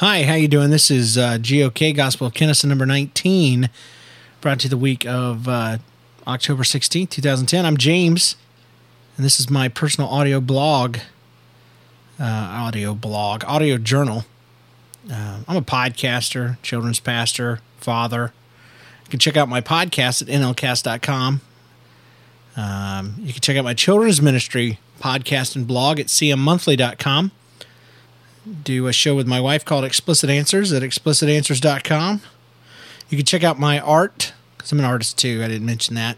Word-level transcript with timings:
Hi, 0.00 0.24
how 0.24 0.34
you 0.34 0.46
doing? 0.46 0.68
This 0.68 0.90
is 0.90 1.16
uh, 1.16 1.38
GOK 1.38 1.96
Gospel 1.96 2.26
of 2.26 2.34
Kennison 2.34 2.66
number 2.66 2.84
19, 2.84 3.70
brought 4.42 4.60
to 4.60 4.64
you 4.64 4.68
the 4.68 4.76
week 4.76 5.06
of 5.06 5.48
uh, 5.48 5.78
October 6.26 6.64
16th, 6.64 7.08
2010. 7.08 7.64
I'm 7.64 7.78
James, 7.78 8.36
and 9.16 9.24
this 9.24 9.40
is 9.40 9.48
my 9.48 9.70
personal 9.70 10.10
audio 10.10 10.38
blog, 10.38 10.98
uh, 12.20 12.24
audio 12.24 12.94
blog, 12.94 13.42
audio 13.46 13.78
journal. 13.78 14.26
Uh, 15.10 15.38
I'm 15.48 15.56
a 15.56 15.62
podcaster, 15.62 16.60
children's 16.60 17.00
pastor, 17.00 17.60
father. 17.78 18.34
You 19.04 19.08
can 19.08 19.18
check 19.18 19.38
out 19.38 19.48
my 19.48 19.62
podcast 19.62 20.20
at 20.20 20.28
nlcast.com. 20.28 21.40
Um, 22.54 23.14
you 23.20 23.32
can 23.32 23.40
check 23.40 23.56
out 23.56 23.64
my 23.64 23.72
children's 23.72 24.20
ministry 24.20 24.78
podcast 25.00 25.56
and 25.56 25.66
blog 25.66 25.98
at 25.98 26.08
cmmonthly.com 26.08 27.32
do 28.62 28.86
a 28.86 28.92
show 28.92 29.14
with 29.14 29.26
my 29.26 29.40
wife 29.40 29.64
called 29.64 29.84
Explicit 29.84 30.30
Answers 30.30 30.72
at 30.72 30.82
explicitanswers.com. 30.82 32.20
You 33.08 33.16
can 33.16 33.26
check 33.26 33.44
out 33.44 33.58
my 33.58 33.78
art, 33.80 34.32
because 34.56 34.72
I'm 34.72 34.78
an 34.78 34.84
artist 34.84 35.18
too, 35.18 35.42
I 35.42 35.48
didn't 35.48 35.66
mention 35.66 35.94
that, 35.94 36.16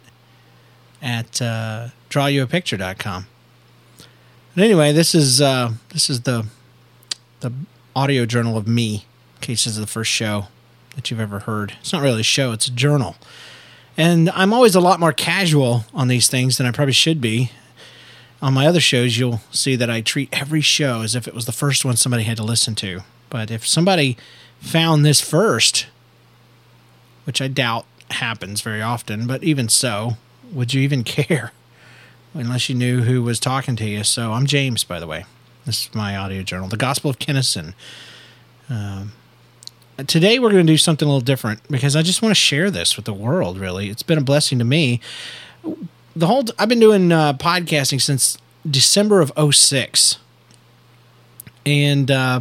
at 1.03 1.41
uh, 1.41 1.89
drawyouapicture.com. 2.11 3.27
But 4.55 4.65
anyway, 4.65 4.93
this 4.93 5.15
is 5.15 5.41
uh, 5.41 5.73
this 5.91 6.11
is 6.11 6.23
the 6.23 6.47
the 7.41 7.53
audio 7.95 8.27
journal 8.27 8.57
of 8.57 8.67
me, 8.67 9.07
in 9.37 9.41
case 9.41 9.65
this 9.65 9.75
is 9.75 9.79
the 9.79 9.87
first 9.87 10.11
show 10.11 10.49
that 10.97 11.11
you've 11.11 11.21
ever 11.21 11.41
heard. 11.41 11.75
It's 11.81 11.93
not 11.93 12.03
really 12.03 12.21
a 12.21 12.25
show, 12.25 12.53
it's 12.53 12.67
a 12.67 12.73
journal. 12.73 13.17
And 13.97 14.31
I'm 14.31 14.53
always 14.53 14.75
a 14.75 14.81
lot 14.81 15.01
more 15.01 15.13
casual 15.13 15.85
on 15.93 16.09
these 16.09 16.29
things 16.29 16.57
than 16.57 16.67
I 16.67 16.71
probably 16.71 16.93
should 16.93 17.21
be 17.21 17.51
on 18.41 18.55
my 18.55 18.67
other 18.67 18.81
shows, 18.81 19.19
you'll 19.19 19.41
see 19.51 19.77
that 19.77 19.91
I 19.91 20.01
treat 20.01 20.29
every 20.33 20.61
show 20.61 21.03
as 21.03 21.15
if 21.15 21.27
it 21.27 21.35
was 21.35 21.47
the 21.47 21.53
first 21.53 21.85
one 21.85 21.97
somebody 21.97 22.23
had 22.23 22.37
to 22.37 22.45
listen 22.45 22.75
to. 22.77 23.01
But 23.31 23.51
if 23.51 23.67
somebody 23.67 24.17
found 24.61 25.05
this 25.05 25.21
first, 25.21 25.87
which 27.25 27.41
I 27.41 27.49
doubt 27.49 27.85
happens 28.11 28.61
very 28.61 28.81
often, 28.81 29.27
but 29.27 29.43
even 29.43 29.69
so, 29.69 30.13
would 30.53 30.73
you 30.73 30.81
even 30.83 31.05
care 31.05 31.53
unless 32.35 32.69
you 32.69 32.75
knew 32.75 33.03
who 33.03 33.23
was 33.23 33.41
talking 33.41 33.77
to 33.77 33.85
you? 33.85 34.05
So 34.05 34.33
I'm 34.33 34.47
James, 34.47 34.85
by 34.85 35.01
the 35.01 35.07
way. 35.07 35.25
This 35.67 35.87
is 35.87 35.95
my 35.95 36.17
audio 36.17 36.43
journal, 36.43 36.69
The 36.69 36.77
Gospel 36.77 37.11
of 37.11 37.19
Kennison. 37.19 37.75
Um, 38.71 39.13
today 40.07 40.39
we're 40.39 40.51
going 40.51 40.67
to 40.67 40.73
do 40.73 40.79
something 40.79 41.07
a 41.07 41.11
little 41.11 41.21
different 41.21 41.61
because 41.69 41.97
I 41.97 42.03
just 42.03 42.23
want 42.23 42.31
to 42.31 42.41
share 42.41 42.71
this 42.71 42.97
with 42.97 43.05
the 43.05 43.13
world, 43.13 43.59
really. 43.59 43.91
It's 43.91 44.03
been 44.03 44.19
a 44.19 44.23
blessing 44.23 44.59
to 44.61 44.65
me 44.65 45.01
the 46.19 46.27
whole 46.27 46.45
I've 46.59 46.69
been 46.69 46.81
doing 46.81 47.13
uh, 47.13 47.33
podcasting 47.35 48.01
since 48.01 48.39
December 48.69 49.21
of 49.21 49.33
06. 49.55 50.19
And 51.65 52.11
uh, 52.11 52.41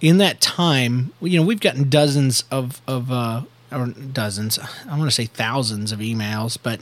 in 0.00 0.18
that 0.18 0.40
time, 0.40 1.12
you 1.22 1.40
know, 1.40 1.46
we've 1.46 1.60
gotten 1.60 1.88
dozens 1.88 2.44
of 2.50 2.82
of 2.86 3.10
uh, 3.10 3.42
or 3.72 3.86
dozens, 3.86 4.58
I 4.58 4.98
want 4.98 5.10
to 5.10 5.14
say 5.14 5.26
thousands 5.26 5.92
of 5.92 6.00
emails, 6.00 6.58
but 6.60 6.80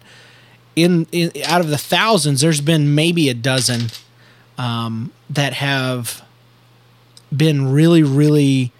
in, 0.74 1.06
in 1.12 1.30
out 1.44 1.60
of 1.60 1.68
the 1.68 1.78
thousands, 1.78 2.40
there's 2.40 2.60
been 2.60 2.94
maybe 2.94 3.28
a 3.28 3.34
dozen 3.34 3.88
um, 4.56 5.12
that 5.28 5.54
have 5.54 6.22
been 7.34 7.70
really, 7.70 8.02
really 8.02 8.72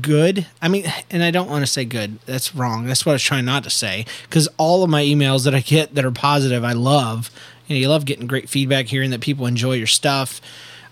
good. 0.00 0.46
I 0.60 0.68
mean, 0.68 0.84
and 1.10 1.22
I 1.22 1.30
don't 1.30 1.50
want 1.50 1.62
to 1.62 1.66
say 1.66 1.84
good. 1.84 2.18
That's 2.26 2.54
wrong. 2.54 2.86
That's 2.86 3.04
what 3.04 3.12
I 3.12 3.14
was 3.14 3.22
trying 3.22 3.44
not 3.44 3.64
to 3.64 3.70
say. 3.70 4.06
Because 4.22 4.48
all 4.56 4.82
of 4.82 4.90
my 4.90 5.02
emails 5.02 5.44
that 5.44 5.54
I 5.54 5.60
get 5.60 5.94
that 5.94 6.04
are 6.04 6.10
positive, 6.10 6.64
I 6.64 6.72
love. 6.72 7.30
You 7.66 7.76
know, 7.76 7.80
you 7.80 7.88
love 7.88 8.04
getting 8.04 8.26
great 8.26 8.48
feedback, 8.48 8.86
hearing 8.86 9.10
that 9.10 9.20
people 9.20 9.46
enjoy 9.46 9.74
your 9.74 9.86
stuff, 9.86 10.40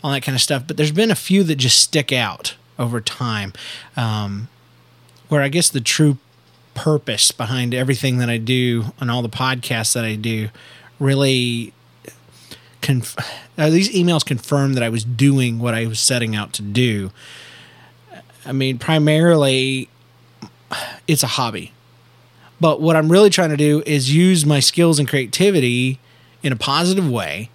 all 0.02 0.12
that 0.12 0.22
kind 0.22 0.34
of 0.34 0.42
stuff. 0.42 0.64
But 0.66 0.76
there's 0.76 0.92
been 0.92 1.10
a 1.10 1.16
few 1.16 1.42
that 1.44 1.56
just 1.56 1.78
stick 1.78 2.12
out 2.12 2.54
over 2.78 3.00
time, 3.00 3.52
um, 3.96 4.48
where 5.28 5.42
I 5.42 5.48
guess 5.48 5.70
the 5.70 5.80
true 5.80 6.18
purpose 6.74 7.32
behind 7.32 7.74
everything 7.74 8.18
that 8.18 8.28
I 8.28 8.36
do 8.36 8.92
and 9.00 9.10
all 9.10 9.22
the 9.22 9.28
podcasts 9.30 9.94
that 9.94 10.04
I 10.04 10.14
do 10.14 10.50
really 10.98 11.72
conf- 12.82 13.16
uh, 13.58 13.70
these 13.70 13.90
emails 13.90 14.24
confirm 14.24 14.74
that 14.74 14.82
I 14.82 14.88
was 14.88 15.04
doing 15.04 15.58
what 15.58 15.74
I 15.74 15.86
was 15.86 15.98
setting 15.98 16.36
out 16.36 16.52
to 16.54 16.62
do 16.62 17.10
I 18.46 18.52
mean, 18.52 18.78
primarily 18.78 19.88
it's 21.06 21.22
a 21.22 21.28
hobby. 21.28 21.72
But 22.60 22.80
what 22.80 22.96
I'm 22.96 23.10
really 23.10 23.30
trying 23.30 23.50
to 23.50 23.56
do 23.56 23.82
is 23.84 24.14
use 24.14 24.46
my 24.46 24.60
skills 24.60 24.98
and 24.98 25.08
creativity 25.08 26.00
in 26.42 26.52
a 26.52 26.56
positive 26.56 27.10
way 27.10 27.50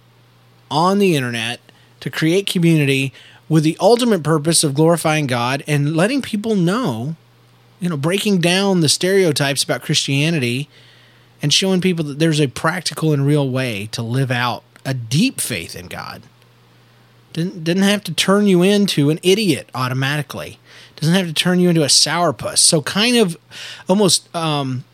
on 0.70 0.98
the 0.98 1.16
internet 1.16 1.60
to 2.00 2.10
create 2.10 2.46
community 2.46 3.12
with 3.48 3.64
the 3.64 3.76
ultimate 3.80 4.22
purpose 4.22 4.62
of 4.62 4.74
glorifying 4.74 5.26
God 5.26 5.64
and 5.66 5.96
letting 5.96 6.22
people 6.22 6.54
know, 6.54 7.16
you 7.80 7.88
know, 7.88 7.96
breaking 7.96 8.40
down 8.40 8.80
the 8.80 8.88
stereotypes 8.88 9.62
about 9.62 9.82
Christianity 9.82 10.68
and 11.42 11.52
showing 11.52 11.80
people 11.80 12.04
that 12.04 12.18
there's 12.18 12.40
a 12.40 12.46
practical 12.46 13.12
and 13.12 13.26
real 13.26 13.48
way 13.48 13.88
to 13.92 14.02
live 14.02 14.30
out 14.30 14.62
a 14.84 14.94
deep 14.94 15.40
faith 15.40 15.74
in 15.74 15.88
God. 15.88 16.22
Didn't, 17.32 17.64
didn't 17.64 17.84
have 17.84 18.04
to 18.04 18.14
turn 18.14 18.46
you 18.46 18.62
into 18.62 19.10
an 19.10 19.18
idiot 19.22 19.68
automatically 19.74 20.58
doesn't 21.02 21.16
have 21.16 21.26
to 21.26 21.32
turn 21.32 21.58
you 21.58 21.68
into 21.68 21.82
a 21.82 21.86
sourpuss. 21.86 22.58
So 22.58 22.80
kind 22.80 23.16
of 23.16 23.36
almost 23.88 24.34
um, 24.36 24.84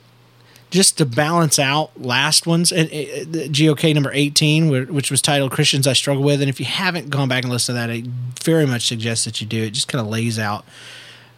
just 0.71 0.97
to 0.99 1.07
balance 1.07 1.59
out 1.59 2.01
last 2.01 2.47
ones, 2.47 2.73
and 2.73 2.89
uh, 2.89 3.49
GOK 3.53 3.95
number 3.95 4.11
eighteen, 4.15 4.71
which 4.71 5.11
was 5.11 5.21
titled 5.21 5.53
"Christians 5.53 5.87
I 5.87 5.93
Struggle 5.93 6.23
With," 6.23 6.41
and 6.41 6.49
if 6.49 6.59
you 6.59 6.67
haven't 6.67 7.11
gone 7.11 7.29
back 7.29 7.45
and 7.45 7.53
listened 7.53 7.77
to 7.77 7.81
that, 7.81 7.91
I 7.91 8.05
very 8.43 8.67
much 8.67 8.87
suggest 8.87 9.27
that 9.27 9.43
you 9.43 9.47
do. 9.47 9.65
It 9.65 9.71
just 9.71 9.89
kind 9.89 10.01
of 10.01 10.11
lays 10.11 10.39
out 10.39 10.65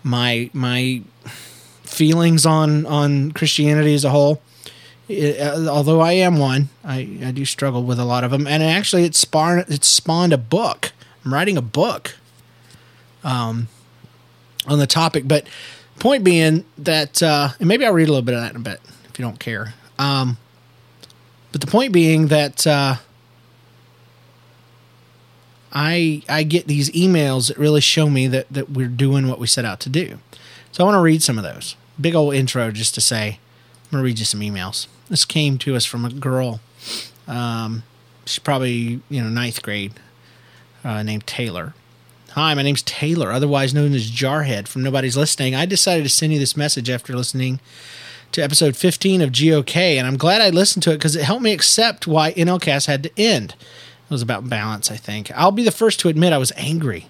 my 0.04 0.50
my 0.52 1.02
feelings 1.82 2.46
on 2.46 2.86
on 2.86 3.32
Christianity 3.32 3.94
as 3.94 4.04
a 4.04 4.10
whole. 4.10 4.40
Although 5.10 6.00
I 6.00 6.12
am 6.12 6.38
one, 6.38 6.68
I, 6.84 7.18
I 7.24 7.30
do 7.32 7.44
struggle 7.44 7.82
with 7.82 7.98
a 7.98 8.04
lot 8.04 8.24
of 8.24 8.30
them, 8.30 8.46
and 8.46 8.62
actually, 8.62 9.04
it 9.04 9.14
spawned 9.14 9.64
it 9.68 9.84
spawned 9.84 10.32
a 10.32 10.38
book. 10.38 10.92
I'm 11.24 11.34
writing 11.34 11.56
a 11.56 11.62
book. 11.62 12.16
Um, 13.22 13.68
on 14.66 14.78
the 14.78 14.86
topic. 14.86 15.26
But 15.26 15.46
point 15.98 16.24
being 16.24 16.64
that, 16.78 17.22
uh, 17.22 17.50
and 17.58 17.68
maybe 17.68 17.84
I'll 17.84 17.92
read 17.92 18.08
a 18.08 18.12
little 18.12 18.24
bit 18.24 18.34
of 18.34 18.40
that 18.40 18.50
in 18.50 18.56
a 18.56 18.60
bit 18.60 18.80
if 19.08 19.18
you 19.18 19.24
don't 19.24 19.38
care. 19.38 19.74
Um, 19.98 20.38
but 21.52 21.60
the 21.60 21.66
point 21.66 21.92
being 21.92 22.28
that 22.28 22.66
uh, 22.66 22.96
I 25.72 26.22
I 26.28 26.42
get 26.44 26.66
these 26.66 26.90
emails 26.90 27.48
that 27.48 27.58
really 27.58 27.80
show 27.80 28.08
me 28.08 28.26
that 28.28 28.46
that 28.50 28.70
we're 28.70 28.88
doing 28.88 29.28
what 29.28 29.38
we 29.38 29.46
set 29.46 29.64
out 29.64 29.80
to 29.80 29.88
do. 29.88 30.18
So 30.72 30.84
I 30.84 30.86
want 30.86 30.96
to 30.96 31.02
read 31.02 31.22
some 31.22 31.38
of 31.38 31.44
those. 31.44 31.76
Big 32.00 32.14
old 32.14 32.34
intro 32.34 32.70
just 32.70 32.94
to 32.94 33.00
say 33.00 33.40
I'm 33.90 33.96
gonna 33.96 34.04
read 34.04 34.20
you 34.20 34.24
some 34.24 34.40
emails. 34.40 34.86
This 35.08 35.24
came 35.24 35.58
to 35.58 35.74
us 35.74 35.84
from 35.84 36.04
a 36.04 36.10
girl. 36.10 36.60
Um, 37.26 37.82
she's 38.24 38.38
probably 38.38 39.00
you 39.08 39.20
know 39.20 39.28
ninth 39.28 39.62
grade, 39.62 39.94
uh, 40.84 41.02
named 41.02 41.26
Taylor. 41.26 41.74
Hi, 42.30 42.54
my 42.54 42.62
name's 42.62 42.82
Taylor, 42.82 43.32
otherwise 43.32 43.74
known 43.74 43.92
as 43.92 44.08
Jarhead 44.08 44.68
from 44.68 44.84
Nobody's 44.84 45.16
Listening. 45.16 45.56
I 45.56 45.66
decided 45.66 46.04
to 46.04 46.08
send 46.08 46.32
you 46.32 46.38
this 46.38 46.56
message 46.56 46.88
after 46.88 47.16
listening 47.16 47.58
to 48.30 48.40
episode 48.40 48.76
15 48.76 49.22
of 49.22 49.32
GOK, 49.32 49.98
and 49.98 50.06
I'm 50.06 50.16
glad 50.16 50.40
I 50.40 50.50
listened 50.50 50.84
to 50.84 50.92
it 50.92 50.98
because 50.98 51.16
it 51.16 51.24
helped 51.24 51.42
me 51.42 51.52
accept 51.52 52.06
why 52.06 52.32
NLCast 52.34 52.86
had 52.86 53.02
to 53.02 53.10
end. 53.20 53.56
It 53.58 54.10
was 54.12 54.22
about 54.22 54.48
balance, 54.48 54.88
I 54.92 54.96
think. 54.96 55.32
I'll 55.32 55.50
be 55.50 55.64
the 55.64 55.72
first 55.72 55.98
to 56.00 56.08
admit 56.08 56.32
I 56.32 56.38
was 56.38 56.52
angry 56.56 57.08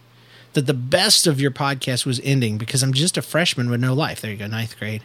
that 0.54 0.66
the 0.66 0.72
best 0.72 1.26
of 1.26 1.38
your 1.42 1.50
podcast 1.50 2.06
was 2.06 2.20
ending 2.24 2.56
because 2.56 2.82
I'm 2.82 2.94
just 2.94 3.18
a 3.18 3.22
freshman 3.22 3.68
with 3.68 3.82
no 3.82 3.92
life. 3.92 4.22
There 4.22 4.30
you 4.30 4.38
go, 4.38 4.46
ninth 4.46 4.78
grade. 4.78 5.02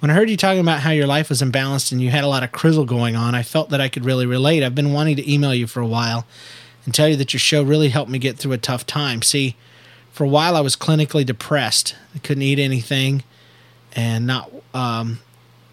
When 0.00 0.10
I 0.10 0.14
heard 0.14 0.30
you 0.30 0.36
talking 0.38 0.60
about 0.60 0.80
how 0.80 0.92
your 0.92 1.06
life 1.06 1.28
was 1.28 1.42
imbalanced 1.42 1.92
and 1.92 2.00
you 2.00 2.08
had 2.08 2.24
a 2.24 2.28
lot 2.28 2.42
of 2.42 2.52
crizzle 2.52 2.86
going 2.86 3.16
on, 3.16 3.34
I 3.34 3.42
felt 3.42 3.68
that 3.68 3.82
I 3.82 3.90
could 3.90 4.06
really 4.06 4.24
relate. 4.24 4.62
I've 4.62 4.74
been 4.74 4.94
wanting 4.94 5.16
to 5.16 5.30
email 5.30 5.54
you 5.54 5.66
for 5.66 5.80
a 5.80 5.86
while 5.86 6.26
and 6.86 6.94
tell 6.94 7.06
you 7.06 7.16
that 7.16 7.34
your 7.34 7.40
show 7.40 7.62
really 7.62 7.90
helped 7.90 8.10
me 8.10 8.18
get 8.18 8.38
through 8.38 8.52
a 8.52 8.58
tough 8.58 8.86
time. 8.86 9.20
See, 9.20 9.56
for 10.10 10.24
a 10.24 10.28
while 10.28 10.56
I 10.56 10.60
was 10.60 10.74
clinically 10.74 11.24
depressed. 11.26 11.96
I 12.14 12.18
couldn't 12.18 12.42
eat 12.42 12.58
anything 12.58 13.24
and 13.92 14.26
not 14.26 14.50
um, 14.72 15.20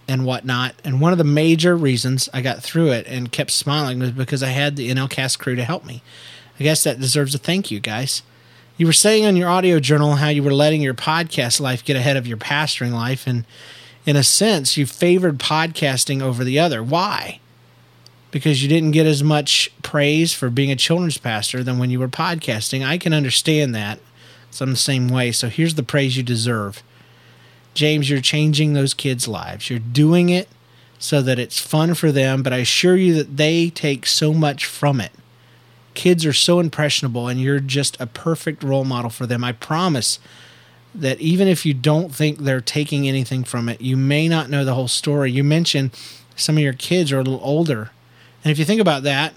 and 0.10 0.26
whatnot. 0.26 0.76
And 0.84 1.00
one 1.00 1.14
of 1.14 1.18
the 1.18 1.24
major 1.24 1.78
reasons 1.78 2.28
I 2.34 2.42
got 2.42 2.62
through 2.62 2.92
it 2.92 3.08
and 3.08 3.32
kept 3.32 3.52
smiling 3.52 4.00
was 4.00 4.12
because 4.12 4.44
I 4.44 4.50
had 4.50 4.76
the 4.76 4.90
NLCast 4.90 5.40
crew 5.40 5.56
to 5.56 5.64
help 5.64 5.86
me. 5.86 6.04
I 6.60 6.64
guess 6.64 6.84
that 6.84 7.00
deserves 7.00 7.34
a 7.34 7.38
thank 7.38 7.72
you, 7.72 7.80
guys. 7.80 8.24
You 8.76 8.88
were 8.88 8.94
saying 8.94 9.26
on 9.26 9.38
your 9.38 9.50
audio 9.50 9.80
journal 9.80 10.16
how 10.16 10.28
you 10.28 10.44
were 10.44 10.54
letting 10.54 10.82
your 10.82 10.94
podcast 10.94 11.62
life 11.62 11.84
get 11.86 11.96
ahead 11.96 12.18
of 12.18 12.28
your 12.28 12.38
pastoring 12.38 12.92
life, 12.92 13.26
and 13.26 13.46
in 14.08 14.16
a 14.16 14.24
sense, 14.24 14.78
you 14.78 14.88
favored 14.88 15.38
podcasting 15.38 16.24
over 16.24 16.44
the 16.44 16.58
other. 16.58 16.82
Why? 16.82 17.40
because 18.32 18.62
you 18.62 18.70
didn't 18.70 18.92
get 18.92 19.06
as 19.06 19.24
much 19.24 19.72
praise 19.82 20.34
for 20.34 20.50
being 20.50 20.72
a 20.72 20.76
children's 20.76 21.18
pastor 21.18 21.64
than 21.64 21.80
when 21.80 21.90
you 21.90 22.00
were 22.00 22.08
podcasting. 22.08 22.86
I 22.86 22.98
can 22.98 23.14
understand 23.14 23.74
that. 23.76 24.00
So 24.52 24.64
I'm 24.64 24.72
the 24.72 24.78
same 24.78 25.08
way. 25.08 25.32
So 25.32 25.50
here's 25.50 25.76
the 25.76 25.84
praise 25.84 26.18
you 26.18 26.24
deserve. 26.24 26.84
James, 27.74 28.10
you're 28.10 28.22
changing 28.22 28.74
those 28.74 28.94
kids' 28.94 29.28
lives. 29.28 29.70
You're 29.70 29.80
doing 29.80 30.30
it 30.30 30.50
so 31.00 31.22
that 31.22 31.40
it's 31.40 31.60
fun 31.60 31.94
for 31.94 32.12
them, 32.12 32.42
but 32.42 32.54
I 32.54 32.58
assure 32.58 32.96
you 32.96 33.14
that 33.16 33.38
they 33.38 33.70
take 33.70 34.06
so 34.06 34.34
much 34.34 34.66
from 34.66 35.00
it. 35.00 35.12
kids 35.94 36.26
are 36.28 36.34
so 36.34 36.60
impressionable 36.60 37.28
and 37.28 37.42
you're 37.42 37.60
just 37.60 38.00
a 38.00 38.06
perfect 38.06 38.62
role 38.62 38.86
model 38.86 39.10
for 39.10 39.26
them. 39.26 39.44
I 39.44 39.52
promise 39.52 40.20
that 40.96 41.20
even 41.20 41.48
if 41.48 41.66
you 41.66 41.74
don't 41.74 42.14
think 42.14 42.40
they're 42.40 42.62
taking 42.62 43.08
anything 43.08 43.44
from 43.44 43.70
it, 43.70 43.82
you 43.82 43.96
may 43.98 44.28
not 44.28 44.50
know 44.50 44.66
the 44.66 44.74
whole 44.74 44.88
story. 44.88 45.32
You 45.32 45.44
mentioned 45.44 45.92
some 46.36 46.58
of 46.58 46.64
your 46.64 46.74
kids 46.74 47.12
are 47.12 47.20
a 47.20 47.24
little 47.24 47.42
older. 47.44 47.92
And 48.44 48.52
if 48.52 48.60
you 48.60 48.66
think 48.66 48.82
about 48.82 49.04
that, 49.04 49.34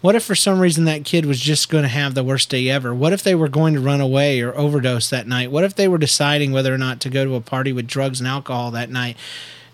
what 0.00 0.16
if 0.16 0.24
for 0.24 0.34
some 0.34 0.58
reason 0.58 0.84
that 0.84 1.04
kid 1.04 1.26
was 1.26 1.38
just 1.38 1.68
going 1.68 1.82
to 1.82 1.88
have 1.88 2.14
the 2.14 2.24
worst 2.24 2.50
day 2.50 2.68
ever? 2.68 2.92
What 2.92 3.12
if 3.12 3.22
they 3.22 3.36
were 3.36 3.48
going 3.48 3.74
to 3.74 3.80
run 3.80 4.00
away 4.00 4.40
or 4.40 4.52
overdose 4.56 5.08
that 5.10 5.28
night? 5.28 5.52
What 5.52 5.62
if 5.62 5.76
they 5.76 5.86
were 5.86 5.98
deciding 5.98 6.50
whether 6.50 6.74
or 6.74 6.78
not 6.78 7.00
to 7.02 7.08
go 7.08 7.24
to 7.24 7.36
a 7.36 7.40
party 7.40 7.72
with 7.72 7.86
drugs 7.86 8.18
and 8.18 8.26
alcohol 8.26 8.72
that 8.72 8.90
night? 8.90 9.16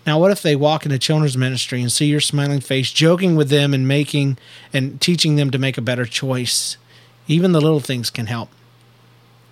Now, 0.05 0.19
what 0.19 0.31
if 0.31 0.43
they 0.43 0.55
walk 0.55 0.85
into 0.85 0.99
children's 0.99 1.35
ministry 1.35 1.81
and 1.81 1.91
see 1.91 2.05
your 2.05 2.19
smiling 2.19 2.61
face, 2.61 2.91
joking 2.91 3.35
with 3.35 3.49
them 3.49 3.73
and 3.73 3.87
making 3.87 4.37
and 4.71 5.01
teaching 5.01 5.35
them 5.35 5.49
to 5.49 5.57
make 5.57 5.77
a 5.79 5.81
better 5.81 6.05
choice? 6.05 6.77
Even 7.27 7.51
the 7.51 7.61
little 7.61 7.79
things 7.79 8.09
can 8.11 8.27
help. 8.27 8.49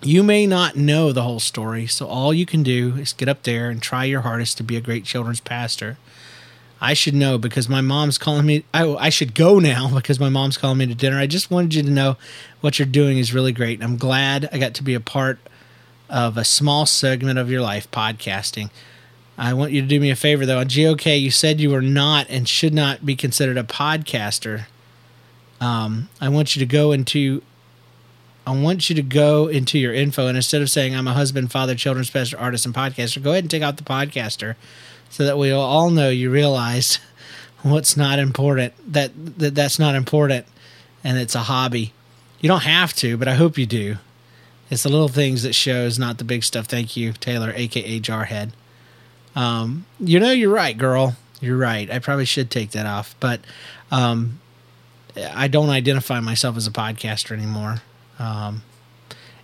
You 0.00 0.22
may 0.22 0.46
not 0.46 0.76
know 0.76 1.12
the 1.12 1.22
whole 1.22 1.40
story, 1.40 1.86
so 1.88 2.06
all 2.06 2.32
you 2.32 2.46
can 2.46 2.62
do 2.62 2.94
is 2.96 3.12
get 3.12 3.28
up 3.28 3.42
there 3.42 3.68
and 3.68 3.82
try 3.82 4.04
your 4.04 4.20
hardest 4.20 4.56
to 4.58 4.62
be 4.62 4.76
a 4.76 4.80
great 4.80 5.04
children's 5.04 5.40
pastor. 5.40 5.98
I 6.80 6.94
should 6.94 7.14
know 7.14 7.38
because 7.38 7.68
my 7.68 7.80
mom's 7.80 8.18
calling 8.18 8.46
me. 8.46 8.64
I, 8.72 8.88
I 8.94 9.08
should 9.08 9.34
go 9.34 9.58
now 9.58 9.90
because 9.94 10.20
my 10.20 10.28
mom's 10.28 10.56
calling 10.56 10.78
me 10.78 10.86
to 10.86 10.94
dinner. 10.94 11.18
I 11.18 11.26
just 11.26 11.50
wanted 11.50 11.74
you 11.74 11.82
to 11.82 11.90
know 11.90 12.16
what 12.60 12.78
you're 12.78 12.86
doing 12.86 13.18
is 13.18 13.34
really 13.34 13.50
great. 13.50 13.82
I'm 13.82 13.96
glad 13.96 14.48
I 14.52 14.58
got 14.58 14.74
to 14.74 14.84
be 14.84 14.94
a 14.94 15.00
part 15.00 15.38
of 16.08 16.36
a 16.36 16.44
small 16.44 16.86
segment 16.86 17.38
of 17.38 17.50
your 17.50 17.60
life 17.60 17.90
podcasting. 17.90 18.70
I 19.36 19.52
want 19.52 19.72
you 19.72 19.82
to 19.82 19.86
do 19.86 20.00
me 20.00 20.10
a 20.10 20.16
favor 20.16 20.46
though. 20.46 20.58
On 20.58 20.66
GOK, 20.66 21.20
you 21.20 21.30
said 21.32 21.60
you 21.60 21.70
were 21.70 21.82
not 21.82 22.26
and 22.28 22.48
should 22.48 22.74
not 22.74 23.04
be 23.04 23.16
considered 23.16 23.58
a 23.58 23.64
podcaster. 23.64 24.66
Um, 25.60 26.08
I 26.20 26.28
want 26.28 26.54
you 26.54 26.60
to 26.60 26.66
go 26.66 26.92
into. 26.92 27.42
I 28.48 28.52
want 28.52 28.88
you 28.88 28.96
to 28.96 29.02
go 29.02 29.48
into 29.48 29.78
your 29.78 29.92
info 29.92 30.26
and 30.26 30.34
instead 30.34 30.62
of 30.62 30.70
saying 30.70 30.96
I'm 30.96 31.06
a 31.06 31.12
husband, 31.12 31.52
father, 31.52 31.74
children's 31.74 32.08
pastor, 32.08 32.38
artist, 32.38 32.64
and 32.64 32.74
podcaster, 32.74 33.22
go 33.22 33.32
ahead 33.32 33.44
and 33.44 33.50
take 33.50 33.62
out 33.62 33.76
the 33.76 33.82
podcaster 33.82 34.56
so 35.10 35.26
that 35.26 35.36
we 35.36 35.50
all 35.52 35.90
know 35.90 36.08
you 36.08 36.30
realize 36.30 36.98
what's 37.62 37.94
not 37.94 38.18
important 38.18 38.72
that, 38.90 39.12
that 39.38 39.54
that's 39.54 39.78
not 39.78 39.94
important 39.94 40.46
and 41.04 41.18
it's 41.18 41.34
a 41.34 41.40
hobby. 41.40 41.92
You 42.40 42.48
don't 42.48 42.62
have 42.62 42.94
to 42.94 43.18
but 43.18 43.28
i 43.28 43.34
hope 43.34 43.58
you 43.58 43.66
do. 43.66 43.96
It's 44.70 44.82
the 44.82 44.88
little 44.88 45.08
things 45.08 45.42
that 45.42 45.54
shows 45.54 45.98
not 45.98 46.16
the 46.16 46.24
big 46.24 46.42
stuff. 46.42 46.64
Thank 46.64 46.96
you 46.96 47.12
taylor 47.12 47.52
aka 47.54 48.00
jarhead. 48.00 48.52
Um, 49.36 49.84
you 50.00 50.18
know 50.18 50.30
you're 50.30 50.54
right 50.54 50.76
girl. 50.76 51.16
You're 51.42 51.58
right. 51.58 51.90
I 51.90 51.98
probably 51.98 52.24
should 52.24 52.50
take 52.50 52.70
that 52.70 52.86
off 52.86 53.14
but 53.20 53.42
um, 53.90 54.40
i 55.34 55.48
don't 55.48 55.68
identify 55.68 56.18
myself 56.20 56.56
as 56.56 56.66
a 56.66 56.70
podcaster 56.70 57.32
anymore 57.32 57.82
um, 58.18 58.62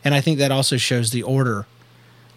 and 0.04 0.14
i 0.14 0.20
think 0.20 0.38
that 0.38 0.50
also 0.50 0.76
shows 0.76 1.10
the 1.10 1.22
order 1.22 1.66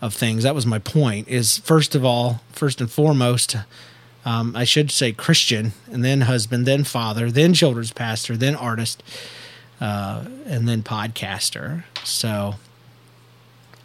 of 0.02 0.14
things. 0.14 0.44
That 0.44 0.56
was 0.56 0.66
my 0.66 0.80
point. 0.80 1.28
Is 1.28 1.58
first 1.60 1.96
of 1.96 2.06
all, 2.06 2.42
first 2.52 2.82
and 2.82 2.90
foremost, 2.90 3.56
um, 4.26 4.56
I 4.56 4.64
should 4.64 4.92
say 4.92 5.12
Christian, 5.12 5.74
and 5.92 6.04
then 6.04 6.22
husband, 6.22 6.66
then 6.66 6.84
father, 6.84 7.32
then 7.32 7.54
children's 7.54 7.92
pastor, 7.92 8.38
then 8.38 8.56
artist, 8.56 9.02
uh, 9.80 10.26
and 10.46 10.68
then 10.68 10.84
podcaster. 10.84 11.84
So, 12.04 12.56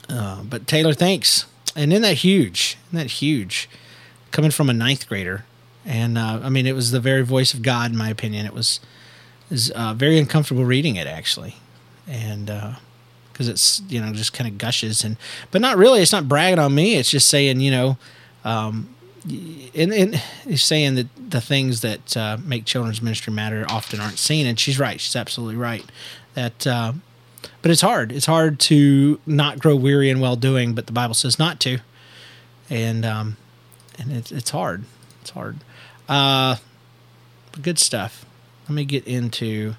uh, 0.08 0.42
but 0.42 0.66
Taylor, 0.66 0.94
thanks. 0.94 1.46
And 1.74 1.92
isn't 1.92 2.02
that 2.02 2.18
huge? 2.18 2.76
Isn't 2.88 2.98
that 2.98 3.10
huge? 3.10 3.68
Coming 4.30 4.50
from 4.50 4.68
a 4.68 4.74
ninth 4.74 5.08
grader, 5.08 5.44
and 5.84 6.18
uh, 6.18 6.40
I 6.42 6.48
mean, 6.48 6.66
it 6.66 6.74
was 6.74 6.90
the 6.90 7.00
very 7.00 7.22
voice 7.22 7.54
of 7.54 7.62
God, 7.62 7.90
in 7.90 7.96
my 7.96 8.08
opinion. 8.08 8.46
It 8.46 8.54
was 8.54 8.80
is 9.50 9.70
uh, 9.72 9.92
very 9.92 10.18
uncomfortable 10.18 10.64
reading 10.64 10.96
it 10.96 11.06
actually, 11.06 11.56
and 12.06 12.50
uh, 12.50 12.72
because 13.32 13.48
it's 13.48 13.82
you 13.88 14.00
know 14.00 14.12
just 14.12 14.32
kind 14.32 14.48
of 14.48 14.58
gushes 14.58 15.04
and 15.04 15.16
but 15.50 15.60
not 15.60 15.76
really. 15.76 16.00
It's 16.00 16.12
not 16.12 16.28
bragging 16.28 16.58
on 16.58 16.74
me. 16.74 16.96
It's 16.96 17.10
just 17.10 17.28
saying 17.28 17.60
you 17.60 17.70
know, 17.70 17.98
um, 18.44 18.94
and, 19.24 19.92
and 19.92 20.22
it's 20.46 20.64
saying 20.64 20.94
that 20.96 21.06
the 21.30 21.40
things 21.40 21.80
that 21.80 22.16
uh, 22.16 22.38
make 22.44 22.64
children's 22.64 23.02
ministry 23.02 23.32
matter 23.32 23.64
often 23.68 24.00
aren't 24.00 24.18
seen. 24.18 24.46
And 24.46 24.58
she's 24.58 24.78
right. 24.78 25.00
She's 25.00 25.16
absolutely 25.16 25.56
right. 25.56 25.84
That. 26.34 26.66
Uh, 26.66 26.92
but 27.60 27.70
it's 27.70 27.80
hard. 27.80 28.12
It's 28.12 28.26
hard 28.26 28.58
to 28.60 29.20
not 29.24 29.58
grow 29.58 29.76
weary 29.76 30.10
in 30.10 30.20
well 30.20 30.36
doing, 30.36 30.74
but 30.74 30.86
the 30.86 30.92
Bible 30.92 31.14
says 31.14 31.38
not 31.38 31.60
to, 31.60 31.78
and 32.68 33.04
um, 33.04 33.36
and 33.98 34.12
it's 34.12 34.32
it's 34.32 34.50
hard. 34.50 34.84
It's 35.20 35.30
hard. 35.30 35.58
Uh, 36.08 36.56
good 37.60 37.78
stuff. 37.78 38.26
Let 38.68 38.74
me 38.74 38.84
get 38.84 39.06
into 39.06 39.74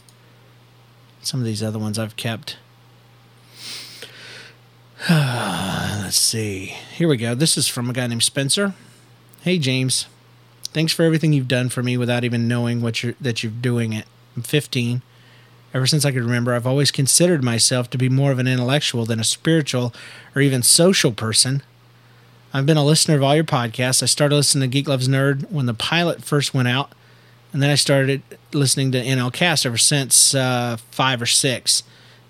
some 1.25 1.39
of 1.39 1.45
these 1.45 1.63
other 1.63 1.79
ones 1.79 1.97
I've 1.97 2.15
kept. 2.15 2.57
Let's 5.09 6.17
see. 6.17 6.67
Here 6.95 7.07
we 7.07 7.17
go. 7.17 7.35
This 7.35 7.57
is 7.57 7.67
from 7.67 7.89
a 7.89 7.93
guy 7.93 8.07
named 8.07 8.23
Spencer. 8.23 8.73
Hey 9.41 9.57
James, 9.57 10.07
thanks 10.63 10.93
for 10.93 11.03
everything 11.03 11.33
you've 11.33 11.49
done 11.49 11.67
for 11.67 11.83
me 11.83 11.97
without 11.97 12.23
even 12.23 12.47
knowing 12.47 12.81
what 12.81 13.03
you're 13.03 13.15
that 13.19 13.43
you're 13.43 13.51
doing 13.51 13.91
it. 13.91 14.05
I'm 14.37 14.43
15. 14.43 15.01
Ever 15.73 15.87
since 15.87 16.05
I 16.05 16.11
could 16.11 16.23
remember, 16.23 16.53
I've 16.53 16.67
always 16.67 16.91
considered 16.91 17.43
myself 17.43 17.89
to 17.89 17.97
be 17.97 18.07
more 18.07 18.31
of 18.31 18.39
an 18.39 18.47
intellectual 18.47 19.05
than 19.05 19.19
a 19.19 19.23
spiritual 19.23 19.93
or 20.35 20.41
even 20.41 20.61
social 20.61 21.11
person. 21.11 21.63
I've 22.53 22.67
been 22.67 22.77
a 22.77 22.85
listener 22.85 23.15
of 23.15 23.23
all 23.23 23.33
your 23.33 23.43
podcasts. 23.43 24.03
I 24.03 24.05
started 24.05 24.35
listening 24.35 24.69
to 24.69 24.73
Geek 24.73 24.87
Loves 24.87 25.07
Nerd 25.07 25.51
when 25.51 25.65
the 25.65 25.73
pilot 25.73 26.23
first 26.23 26.53
went 26.53 26.67
out, 26.67 26.91
and 27.53 27.61
then 27.61 27.69
I 27.69 27.75
started 27.75 28.23
listening 28.51 28.91
to 28.91 29.03
NL 29.03 29.31
Cast 29.31 29.65
ever 29.65 29.77
since 29.77 30.33
uh, 30.33 30.77
five 30.89 31.21
or 31.21 31.27
six. 31.27 31.83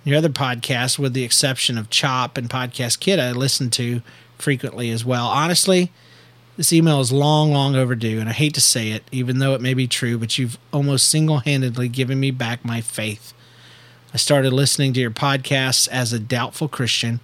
Your 0.03 0.17
other 0.17 0.29
podcasts, 0.29 0.99
with 0.99 1.13
the 1.13 1.23
exception 1.23 1.77
of 1.77 1.89
Chop 1.89 2.37
and 2.37 2.49
Podcast 2.49 2.99
Kid, 2.99 3.19
I 3.19 3.31
listen 3.31 3.69
to 3.71 4.01
frequently 4.37 4.89
as 4.89 5.05
well. 5.05 5.27
Honestly, 5.27 5.93
this 6.57 6.73
email 6.73 6.99
is 6.99 7.13
long, 7.13 7.53
long 7.53 7.73
overdue, 7.77 8.19
and 8.19 8.27
I 8.27 8.33
hate 8.33 8.53
to 8.55 8.61
say 8.61 8.89
it, 8.91 9.03
even 9.13 9.39
though 9.39 9.53
it 9.53 9.61
may 9.61 9.73
be 9.73 9.87
true, 9.87 10.17
but 10.17 10.37
you've 10.37 10.57
almost 10.73 11.07
single 11.07 11.39
handedly 11.39 11.87
given 11.87 12.19
me 12.19 12.29
back 12.29 12.65
my 12.65 12.81
faith. 12.81 13.33
I 14.13 14.17
started 14.17 14.51
listening 14.51 14.91
to 14.93 14.99
your 14.99 15.09
podcasts 15.09 15.87
as 15.87 16.11
a 16.11 16.19
doubtful 16.19 16.67
Christian, 16.67 17.21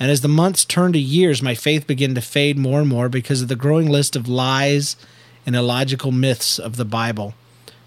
and 0.00 0.10
as 0.10 0.22
the 0.22 0.28
months 0.28 0.64
turned 0.64 0.94
to 0.94 1.00
years, 1.00 1.42
my 1.42 1.54
faith 1.54 1.86
began 1.86 2.14
to 2.14 2.22
fade 2.22 2.56
more 2.56 2.80
and 2.80 2.88
more 2.88 3.10
because 3.10 3.42
of 3.42 3.48
the 3.48 3.54
growing 3.54 3.88
list 3.88 4.16
of 4.16 4.28
lies 4.28 4.96
and 5.48 5.56
illogical 5.56 6.12
myths 6.12 6.58
of 6.58 6.76
the 6.76 6.84
Bible. 6.84 7.32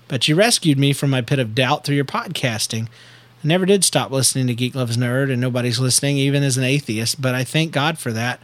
But 0.07 0.27
you 0.27 0.33
rescued 0.33 0.79
me 0.79 0.93
from 0.93 1.11
my 1.11 1.21
pit 1.21 1.37
of 1.37 1.53
doubt 1.53 1.83
through 1.83 1.95
your 1.95 2.03
podcasting. 2.03 2.87
I 2.87 3.47
never 3.47 3.67
did 3.67 3.83
stop 3.83 4.09
listening 4.09 4.47
to 4.47 4.55
Geek 4.55 4.73
Loves 4.73 4.97
Nerd, 4.97 5.31
and 5.31 5.39
nobody's 5.39 5.79
listening, 5.79 6.17
even 6.17 6.41
as 6.41 6.57
an 6.57 6.63
atheist, 6.63 7.21
but 7.21 7.35
I 7.35 7.43
thank 7.43 7.71
God 7.71 7.99
for 7.99 8.11
that. 8.13 8.39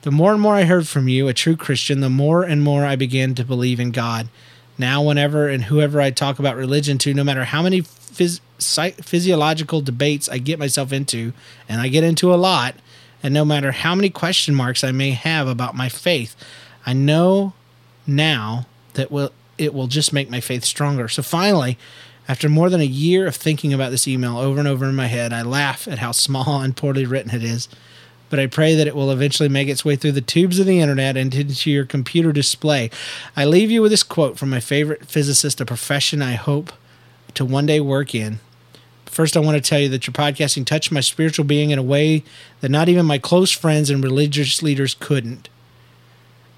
The 0.00 0.10
more 0.10 0.32
and 0.32 0.40
more 0.40 0.54
I 0.54 0.64
heard 0.64 0.88
from 0.88 1.08
you, 1.08 1.28
a 1.28 1.34
true 1.34 1.56
Christian, 1.56 2.00
the 2.00 2.08
more 2.08 2.42
and 2.42 2.62
more 2.62 2.86
I 2.86 2.96
began 2.96 3.34
to 3.34 3.44
believe 3.44 3.78
in 3.78 3.90
God. 3.90 4.28
Now, 4.78 5.02
whenever 5.02 5.46
and 5.46 5.64
whoever 5.64 6.00
I 6.00 6.10
talk 6.10 6.38
about 6.38 6.56
religion 6.56 6.96
to, 6.98 7.12
no 7.12 7.22
matter 7.22 7.44
how 7.44 7.60
many 7.60 7.82
phys- 7.82 8.40
physiological 9.04 9.82
debates 9.82 10.26
I 10.30 10.38
get 10.38 10.58
myself 10.58 10.90
into, 10.90 11.34
and 11.68 11.82
I 11.82 11.88
get 11.88 12.02
into 12.02 12.32
a 12.32 12.36
lot, 12.36 12.76
and 13.22 13.34
no 13.34 13.44
matter 13.44 13.72
how 13.72 13.94
many 13.94 14.08
question 14.08 14.54
marks 14.54 14.82
I 14.82 14.90
may 14.90 15.10
have 15.10 15.48
about 15.48 15.76
my 15.76 15.90
faith, 15.90 16.34
I 16.86 16.94
know 16.94 17.52
now 18.06 18.66
that 18.94 19.10
will 19.10 19.32
it 19.56 19.72
will 19.72 19.86
just 19.86 20.12
make 20.12 20.30
my 20.30 20.40
faith 20.40 20.64
stronger. 20.64 21.08
So 21.08 21.22
finally, 21.22 21.78
after 22.26 22.48
more 22.48 22.70
than 22.70 22.80
a 22.80 22.84
year 22.84 23.26
of 23.26 23.36
thinking 23.36 23.72
about 23.72 23.90
this 23.90 24.08
email 24.08 24.38
over 24.38 24.58
and 24.58 24.68
over 24.68 24.86
in 24.86 24.94
my 24.94 25.06
head, 25.06 25.32
I 25.32 25.42
laugh 25.42 25.86
at 25.86 25.98
how 25.98 26.12
small 26.12 26.60
and 26.62 26.76
poorly 26.76 27.06
written 27.06 27.34
it 27.34 27.44
is. 27.44 27.68
But 28.30 28.40
I 28.40 28.46
pray 28.46 28.74
that 28.74 28.86
it 28.86 28.96
will 28.96 29.12
eventually 29.12 29.48
make 29.48 29.68
its 29.68 29.84
way 29.84 29.96
through 29.96 30.12
the 30.12 30.20
tubes 30.20 30.58
of 30.58 30.66
the 30.66 30.80
internet 30.80 31.16
and 31.16 31.32
into 31.32 31.70
your 31.70 31.84
computer 31.84 32.32
display. 32.32 32.90
I 33.36 33.44
leave 33.44 33.70
you 33.70 33.82
with 33.82 33.92
this 33.92 34.02
quote 34.02 34.38
from 34.38 34.50
my 34.50 34.60
favorite 34.60 35.06
physicist, 35.06 35.60
a 35.60 35.66
profession 35.66 36.20
I 36.20 36.32
hope 36.32 36.72
to 37.34 37.44
one 37.44 37.66
day 37.66 37.80
work 37.80 38.14
in. 38.14 38.40
First, 39.06 39.36
I 39.36 39.40
want 39.40 39.62
to 39.62 39.68
tell 39.68 39.78
you 39.78 39.88
that 39.90 40.08
your 40.08 40.14
podcasting 40.14 40.66
touched 40.66 40.90
my 40.90 41.00
spiritual 41.00 41.44
being 41.44 41.70
in 41.70 41.78
a 41.78 41.82
way 41.82 42.24
that 42.60 42.70
not 42.70 42.88
even 42.88 43.06
my 43.06 43.18
close 43.18 43.52
friends 43.52 43.88
and 43.88 44.02
religious 44.02 44.62
leaders 44.62 44.96
couldn't. 44.98 45.48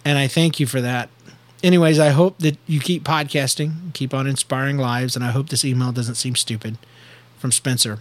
And 0.05 0.17
I 0.17 0.29
thank 0.29 0.59
you 0.59 0.67
for 0.67 0.81
that 0.81 1.11
anyways, 1.67 1.99
I 1.99 2.11
hope 2.11 2.39
that 2.39 2.57
you 2.67 2.81
keep 2.81 3.03
podcasting, 3.03 3.93
keep 3.93 4.15
on 4.15 4.27
inspiring 4.27 4.79
lives, 4.79 5.17
and 5.17 5.25
I 5.25 5.33
hope 5.33 5.49
this 5.49 5.65
email 5.65 5.91
doesn't 5.91 6.15
seem 6.15 6.37
stupid 6.37 6.79
from 7.39 7.51
Spencer. 7.51 7.99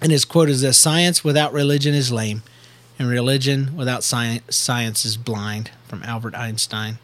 And 0.00 0.10
his 0.10 0.24
quote 0.24 0.50
is 0.50 0.60
this 0.60 0.76
Science 0.76 1.22
without 1.22 1.52
religion 1.52 1.94
is 1.94 2.10
lame, 2.10 2.42
and 2.98 3.08
religion 3.08 3.76
without 3.76 4.02
science, 4.02 4.56
science 4.56 5.04
is 5.04 5.16
blind, 5.16 5.70
from 5.86 6.02
Albert 6.02 6.34
Einstein. 6.34 6.98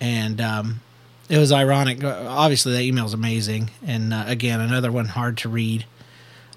And 0.00 0.40
um, 0.40 0.80
it 1.28 1.38
was 1.38 1.52
ironic. 1.52 2.02
Obviously, 2.02 2.72
that 2.72 2.82
email 2.82 3.04
is 3.04 3.12
amazing. 3.12 3.70
And 3.86 4.14
uh, 4.14 4.24
again, 4.26 4.60
another 4.60 4.90
one 4.90 5.06
hard 5.06 5.36
to 5.38 5.48
read. 5.48 5.84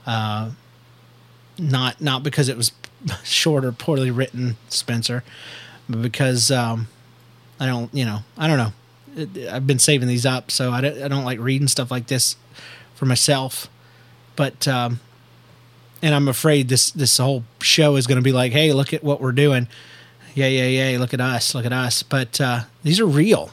Uh, 0.05 0.51
not 1.57 2.00
not 2.00 2.24
because 2.24 2.48
it 2.48 2.55
was 2.55 2.71
short 3.24 3.65
or 3.65 3.71
poorly 3.74 4.12
written, 4.12 4.55
Spencer, 4.69 5.24
but 5.89 6.01
because 6.01 6.50
um, 6.50 6.88
I 7.62 7.68
don't, 7.68 7.94
you 7.94 8.06
know, 8.06 8.22
I 8.39 8.48
don't 8.48 8.58
know. 8.58 9.51
I've 9.51 9.68
been 9.68 9.77
saving 9.77 10.08
these 10.08 10.25
up, 10.25 10.50
so 10.50 10.72
I 10.72 10.82
don't, 10.82 11.03
I 11.03 11.08
don't 11.08 11.25
like 11.25 11.39
reading 11.39 11.68
stuff 11.68 11.91
like 11.91 12.08
this 12.08 12.36
for 12.96 13.06
myself. 13.06 13.70
But 14.36 14.68
um, 14.68 15.00
and 16.01 16.15
I'm 16.15 16.27
afraid 16.27 16.70
this 16.70 16.89
this 16.89 17.20
whole 17.20 17.44
show 17.62 17.98
is 17.98 18.08
going 18.08 18.15
to 18.15 18.24
be 18.24 18.32
like, 18.32 18.51
hey, 18.51 18.74
look 18.74 18.94
at 18.94 19.03
what 19.03 19.22
we're 19.22 19.32
doing. 19.32 19.68
Yeah, 20.34 20.48
yeah, 20.48 20.89
yeah. 20.89 20.98
Look 20.98 21.13
at 21.13 21.22
us. 21.22 21.53
Look 21.53 21.65
at 21.65 21.74
us. 21.74 22.01
But 22.01 22.41
uh, 22.41 22.62
these 22.82 23.00
are 23.00 23.06
real. 23.06 23.51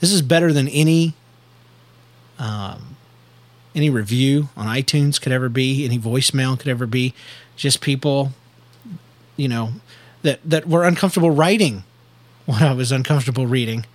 This 0.00 0.10
is 0.10 0.22
better 0.22 0.52
than 0.52 0.66
any 0.66 1.14
um, 2.40 2.96
any 3.76 3.90
review 3.90 4.48
on 4.56 4.66
iTunes 4.66 5.20
could 5.20 5.30
ever 5.30 5.48
be, 5.48 5.84
any 5.84 6.00
voicemail 6.00 6.58
could 6.58 6.68
ever 6.68 6.86
be. 6.86 7.14
Just 7.54 7.80
people, 7.80 8.32
you 9.36 9.46
know, 9.46 9.74
that 10.22 10.40
that 10.44 10.66
were 10.66 10.82
uncomfortable 10.82 11.30
writing 11.30 11.84
what 12.50 12.62
I 12.62 12.72
was 12.72 12.90
uncomfortable 12.90 13.46
reading, 13.46 13.86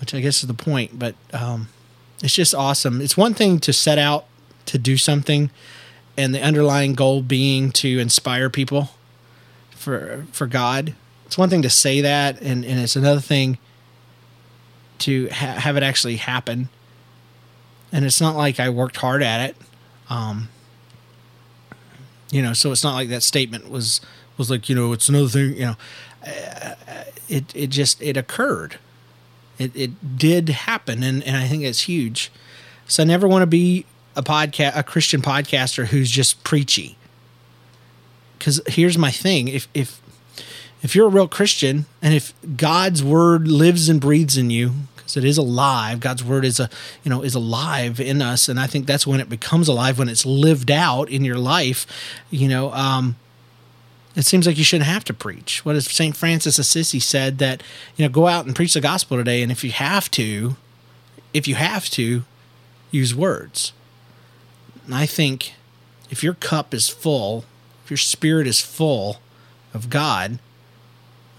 which 0.00 0.14
I 0.14 0.20
guess 0.20 0.42
is 0.42 0.48
the 0.48 0.54
point. 0.54 0.98
But 0.98 1.14
um, 1.32 1.68
it's 2.22 2.34
just 2.34 2.54
awesome. 2.54 3.00
It's 3.00 3.16
one 3.16 3.34
thing 3.34 3.60
to 3.60 3.72
set 3.72 3.98
out 3.98 4.26
to 4.66 4.78
do 4.78 4.96
something, 4.96 5.50
and 6.16 6.34
the 6.34 6.42
underlying 6.42 6.94
goal 6.94 7.22
being 7.22 7.70
to 7.72 7.98
inspire 7.98 8.50
people 8.50 8.90
for 9.70 10.26
for 10.32 10.46
God. 10.46 10.94
It's 11.26 11.38
one 11.38 11.48
thing 11.48 11.62
to 11.62 11.70
say 11.70 12.00
that, 12.00 12.40
and 12.42 12.64
and 12.64 12.80
it's 12.80 12.96
another 12.96 13.20
thing 13.20 13.58
to 14.98 15.28
ha- 15.28 15.58
have 15.58 15.76
it 15.76 15.82
actually 15.82 16.16
happen. 16.16 16.68
And 17.92 18.04
it's 18.04 18.20
not 18.20 18.36
like 18.36 18.58
I 18.58 18.70
worked 18.70 18.96
hard 18.96 19.22
at 19.22 19.50
it. 19.50 19.56
Um, 20.08 20.48
you 22.30 22.42
know, 22.42 22.54
so 22.54 22.72
it's 22.72 22.82
not 22.82 22.94
like 22.94 23.08
that 23.10 23.22
statement 23.22 23.70
was 23.70 24.00
was 24.38 24.50
like, 24.50 24.68
you 24.68 24.74
know, 24.74 24.92
it's 24.92 25.08
another 25.08 25.28
thing, 25.28 25.54
you 25.54 25.66
know, 25.66 25.76
it 27.32 27.44
it 27.54 27.70
just 27.70 28.00
it 28.02 28.16
occurred. 28.16 28.78
It 29.58 29.74
it 29.74 30.18
did 30.18 30.50
happen 30.50 31.02
and 31.02 31.22
and 31.24 31.36
I 31.36 31.48
think 31.48 31.64
it's 31.64 31.82
huge. 31.82 32.30
So 32.86 33.02
I 33.02 33.06
never 33.06 33.26
want 33.26 33.42
to 33.42 33.46
be 33.46 33.86
a 34.14 34.22
podcast 34.22 34.76
a 34.76 34.82
Christian 34.82 35.22
podcaster 35.22 35.86
who's 35.86 36.10
just 36.10 36.44
preachy. 36.44 36.96
Cuz 38.38 38.60
here's 38.66 38.98
my 38.98 39.10
thing, 39.10 39.48
if 39.48 39.68
if 39.72 40.00
if 40.82 40.94
you're 40.94 41.06
a 41.06 41.10
real 41.10 41.28
Christian 41.28 41.86
and 42.02 42.12
if 42.12 42.34
God's 42.56 43.02
word 43.02 43.48
lives 43.48 43.88
and 43.88 44.00
breathes 44.00 44.36
in 44.36 44.50
you, 44.50 44.72
because 44.96 45.16
it 45.16 45.24
is 45.24 45.38
alive, 45.38 46.00
God's 46.00 46.24
word 46.24 46.44
is 46.44 46.60
a 46.60 46.68
you 47.04 47.08
know 47.10 47.22
is 47.22 47.34
alive 47.34 48.00
in 48.00 48.20
us, 48.20 48.48
and 48.48 48.58
I 48.58 48.66
think 48.66 48.86
that's 48.86 49.06
when 49.06 49.20
it 49.20 49.28
becomes 49.28 49.68
alive 49.68 49.98
when 49.98 50.08
it's 50.08 50.26
lived 50.26 50.70
out 50.70 51.08
in 51.08 51.24
your 51.24 51.38
life. 51.38 51.86
You 52.30 52.48
know, 52.48 52.72
um, 52.72 53.16
it 54.14 54.24
seems 54.24 54.46
like 54.46 54.58
you 54.58 54.64
shouldn't 54.64 54.88
have 54.88 55.04
to 55.04 55.14
preach. 55.14 55.64
What 55.64 55.80
St. 55.82 56.16
Francis 56.16 56.58
Assisi 56.58 57.00
said 57.00 57.38
that, 57.38 57.62
you 57.96 58.04
know, 58.04 58.10
go 58.10 58.26
out 58.26 58.46
and 58.46 58.54
preach 58.54 58.74
the 58.74 58.80
gospel 58.80 59.16
today, 59.16 59.42
and 59.42 59.50
if 59.50 59.64
you 59.64 59.70
have 59.70 60.10
to, 60.12 60.56
if 61.32 61.48
you 61.48 61.54
have 61.54 61.88
to, 61.90 62.24
use 62.90 63.14
words. 63.14 63.72
And 64.84 64.94
I 64.94 65.06
think 65.06 65.54
if 66.10 66.22
your 66.22 66.34
cup 66.34 66.74
is 66.74 66.88
full, 66.88 67.44
if 67.84 67.90
your 67.90 67.96
spirit 67.96 68.46
is 68.46 68.60
full 68.60 69.20
of 69.74 69.90
God, 69.90 70.38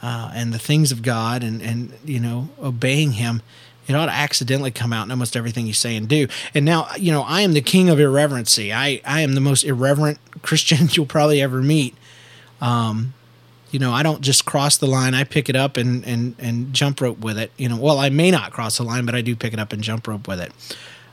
uh, 0.02 0.32
and 0.34 0.52
the 0.52 0.60
things 0.60 0.92
of 0.92 1.02
God 1.02 1.44
and, 1.44 1.62
and, 1.62 1.94
you 2.04 2.20
know, 2.20 2.50
obeying 2.62 3.14
Him, 3.14 3.42
it 3.88 3.94
ought 3.94 4.08
to 4.08 4.12
accidentally 4.12 4.72
come 4.72 4.92
out 4.92 5.06
in 5.06 5.12
almost 5.12 5.38
everything 5.38 5.66
you 5.66 5.74
say 5.74 5.96
and 5.96 6.10
do. 6.10 6.28
And 6.54 6.66
now, 6.66 6.88
you 6.98 7.12
know, 7.12 7.22
I 7.22 7.42
am 7.42 7.54
the 7.54 7.62
king 7.62 7.90
of 7.90 8.00
irreverency. 8.00 8.74
I, 8.74 9.02
I 9.06 9.22
am 9.22 9.34
the 9.34 9.42
most 9.42 9.64
irreverent 9.64 10.20
Christian 10.42 10.90
you'll 10.92 11.06
probably 11.06 11.42
ever 11.42 11.62
meet. 11.62 11.96
Um, 12.64 13.14
you 13.72 13.80
know, 13.80 13.92
I 13.92 14.04
don't 14.04 14.22
just 14.22 14.46
cross 14.46 14.78
the 14.78 14.88
line. 14.88 15.14
I 15.14 15.24
pick 15.24 15.50
it 15.50 15.56
up 15.56 15.78
and, 15.78 16.06
and, 16.06 16.36
and 16.40 16.74
jump 16.74 17.02
rope 17.02 17.20
with 17.20 17.38
it. 17.38 17.52
You 17.58 17.70
know, 17.70 17.78
well, 17.78 18.00
I 18.00 18.10
may 18.10 18.32
not 18.32 18.52
cross 18.52 18.78
the 18.78 18.84
line, 18.84 19.06
but 19.06 19.16
I 19.16 19.22
do 19.22 19.36
pick 19.36 19.52
it 19.52 19.60
up 19.60 19.74
and 19.74 19.82
jump 19.82 20.08
rope 20.08 20.28
with 20.28 20.40
it. 20.40 20.52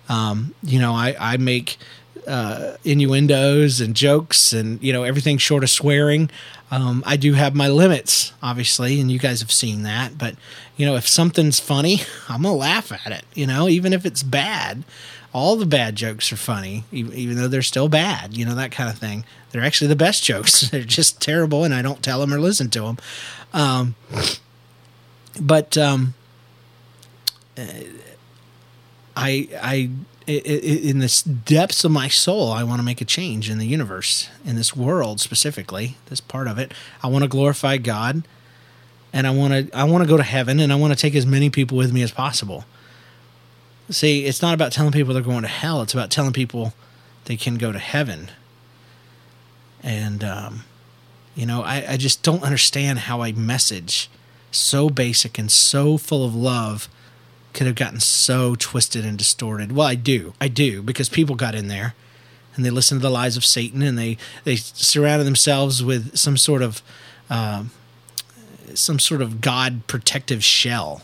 Um, 0.09 0.55
you 0.63 0.79
know, 0.79 0.93
I, 0.93 1.17
I 1.19 1.37
make 1.39 1.79
uh, 2.27 2.77
innuendos 2.85 3.81
and 3.81 3.95
jokes 3.95 4.53
and 4.53 4.83
you 4.83 4.93
know 4.93 5.05
everything 5.05 5.39
short 5.39 5.63
of 5.63 5.71
swearing. 5.71 6.31
Um, 6.71 7.03
I 7.07 7.17
do 7.17 7.33
have 7.33 7.55
my 7.55 7.69
limits, 7.69 8.33
obviously, 8.43 9.01
and 9.01 9.11
you 9.11 9.19
guys 9.19 9.41
have 9.41 9.51
seen 9.51 9.83
that. 9.83 10.19
But 10.19 10.37
you 10.77 10.87
know, 10.87 10.97
if 10.97 11.09
something's 11.09 11.59
funny, 11.61 12.03
I'm 12.29 12.43
gonna 12.43 12.55
laugh 12.55 12.93
at 12.93 13.13
it. 13.13 13.25
You 13.35 13.47
know, 13.47 13.69
even 13.69 13.93
if 13.93 14.05
it's 14.05 14.23
bad. 14.23 14.85
All 15.33 15.57
the 15.57 15.67
bad 15.67 15.95
jokes 15.95 16.33
are 16.33 16.37
funny, 16.37 16.85
even, 16.91 17.37
though 17.37 17.47
they're 17.47 17.63
still 17.63 17.89
bad. 17.89 18.37
You 18.37 18.45
know 18.45 18.57
that 18.57 18.73
kind 18.73 18.91
of 18.91 18.99
thing. 18.99 19.25
They're 19.51 19.63
actually 19.63 19.89
the 19.89 19.97
best 19.97 20.25
jokes. 20.31 20.63
they're 20.71 20.83
just 20.83 21.21
terrible, 21.21 21.65
and 21.65 21.73
I 21.73 21.83
don't 21.83 22.03
tell 22.03 22.21
them 22.21 22.35
or 22.35 22.41
listen 22.41 22.69
to 22.71 22.83
them. 22.83 22.99
Um, 23.53 23.95
but 25.41 25.79
um, 25.79 26.15
uh, 27.57 27.63
I 29.17 29.49
I 29.63 29.91
in 30.27 30.99
the 31.01 31.41
depths 31.45 31.85
of 31.85 31.91
my 31.91 32.09
soul, 32.09 32.53
I 32.53 32.63
want 32.63 32.79
to 32.79 32.85
make 32.85 33.01
a 33.01 33.05
change 33.05 33.51
in 33.51 33.59
the 33.59 33.67
universe, 33.67 34.29
in 34.45 34.57
this 34.57 34.77
world 34.77 35.21
specifically, 35.21 35.97
this 36.07 36.21
part 36.21 36.47
of 36.47 36.59
it. 36.59 36.73
I 37.03 37.09
want 37.09 37.23
to 37.23 37.29
glorify 37.29 37.79
God, 37.79 38.23
and 39.13 39.27
I 39.27 39.31
want 39.31 39.71
to 39.71 39.77
I 39.77 39.85
want 39.85 40.05
to 40.05 40.09
go 40.09 40.17
to 40.17 40.23
heaven, 40.23 40.61
and 40.61 40.73
I 40.73 40.77
want 40.77 40.93
to 40.93 40.99
take 40.99 41.15
as 41.15 41.27
many 41.27 41.51
people 41.51 41.77
with 41.77 41.93
me 41.93 42.03
as 42.03 42.13
possible. 42.13 42.65
See, 43.91 44.25
it's 44.25 44.41
not 44.41 44.55
about 44.55 44.73
telling 44.73 44.93
people 44.93 45.15
they're 45.15 45.23
going 45.23 45.43
to 45.43 45.49
hell; 45.49 45.83
it's 45.83 45.95
about 45.95 46.11
telling 46.11 46.33
people 46.33 46.75
they 47.25 47.37
can 47.37 47.57
go 47.57 47.73
to 47.73 47.79
heaven. 47.79 48.31
And 49.83 50.23
um, 50.23 50.65
you 51.35 51.47
know, 51.47 51.63
I, 51.63 51.85
I 51.93 51.97
just 51.97 52.23
don't 52.23 52.43
understand 52.43 53.01
how 53.01 53.23
a 53.25 53.33
message 53.33 54.09
so 54.51 54.91
basic 54.91 55.39
and 55.39 55.51
so 55.51 55.97
full 55.97 56.25
of 56.25 56.35
love 56.35 56.89
could 57.53 57.67
have 57.67 57.77
gotten 57.77 58.01
so 58.01 58.55
twisted 58.55 59.05
and 59.05 59.19
distorted. 59.19 59.73
Well, 59.73 59.87
I 59.87 59.95
do. 59.95 60.35
I 60.41 60.49
do 60.49 60.83
because 60.83 61.09
people 61.09 61.35
got 61.35 61.55
in 61.55 61.69
there 61.69 61.95
and 62.55 62.65
they 62.65 62.71
listened 62.71 63.01
to 63.01 63.07
the 63.07 63.13
lies 63.13 63.37
of 63.37 63.45
Satan 63.45 63.83
and 63.83 63.99
they 63.99 64.17
they 64.45 64.57
surrounded 64.57 65.25
themselves 65.25 65.83
with 65.83 66.17
some 66.17 66.37
sort 66.37 66.63
of 66.63 66.83
uh, 67.29 67.65
some 68.75 68.99
sort 68.99 69.23
of 69.23 69.41
God 69.41 69.87
protective 69.87 70.45
shell, 70.45 71.03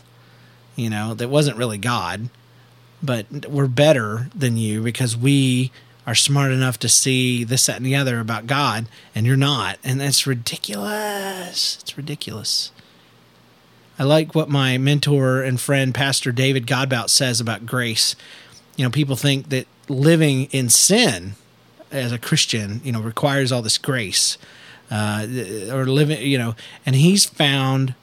you 0.75 0.89
know, 0.89 1.13
that 1.13 1.29
wasn't 1.29 1.57
really 1.57 1.77
God, 1.77 2.29
but 3.01 3.25
we're 3.47 3.67
better 3.67 4.29
than 4.35 4.57
you 4.57 4.81
because 4.81 5.15
we 5.15 5.71
are 6.05 6.15
smart 6.15 6.51
enough 6.51 6.79
to 6.79 6.89
see 6.89 7.43
this, 7.43 7.65
that, 7.65 7.77
and 7.77 7.85
the 7.85 7.95
other 7.95 8.19
about 8.19 8.47
God, 8.47 8.87
and 9.13 9.25
you're 9.25 9.35
not, 9.35 9.77
and 9.83 9.99
that's 9.99 10.25
ridiculous. 10.25 11.79
It's 11.81 11.97
ridiculous. 11.97 12.71
I 13.99 14.03
like 14.03 14.33
what 14.33 14.47
my 14.47 14.77
mentor 14.77 15.41
and 15.41 15.59
friend, 15.59 15.93
Pastor 15.93 16.31
David 16.31 16.65
Godbout, 16.65 17.09
says 17.09 17.41
about 17.41 17.65
grace. 17.65 18.15
You 18.77 18.85
know, 18.85 18.91
people 18.91 19.15
think 19.15 19.49
that 19.49 19.67
living 19.89 20.45
in 20.45 20.69
sin 20.69 21.33
as 21.91 22.11
a 22.11 22.17
Christian, 22.17 22.79
you 22.83 22.91
know, 22.91 23.01
requires 23.01 23.51
all 23.51 23.61
this 23.61 23.77
grace, 23.77 24.37
uh, 24.89 25.27
or 25.71 25.85
living, 25.85 26.21
you 26.21 26.37
know, 26.37 26.55
and 26.85 26.95
he's 26.95 27.25
found 27.25 27.95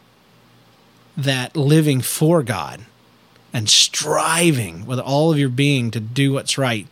that 1.16 1.56
living 1.56 2.00
for 2.00 2.42
God 2.42 2.84
and 3.54 3.70
striving 3.70 4.84
with 4.84 4.98
all 4.98 5.32
of 5.32 5.38
your 5.38 5.48
being 5.48 5.92
to 5.92 6.00
do 6.00 6.32
what's 6.32 6.58
right 6.58 6.88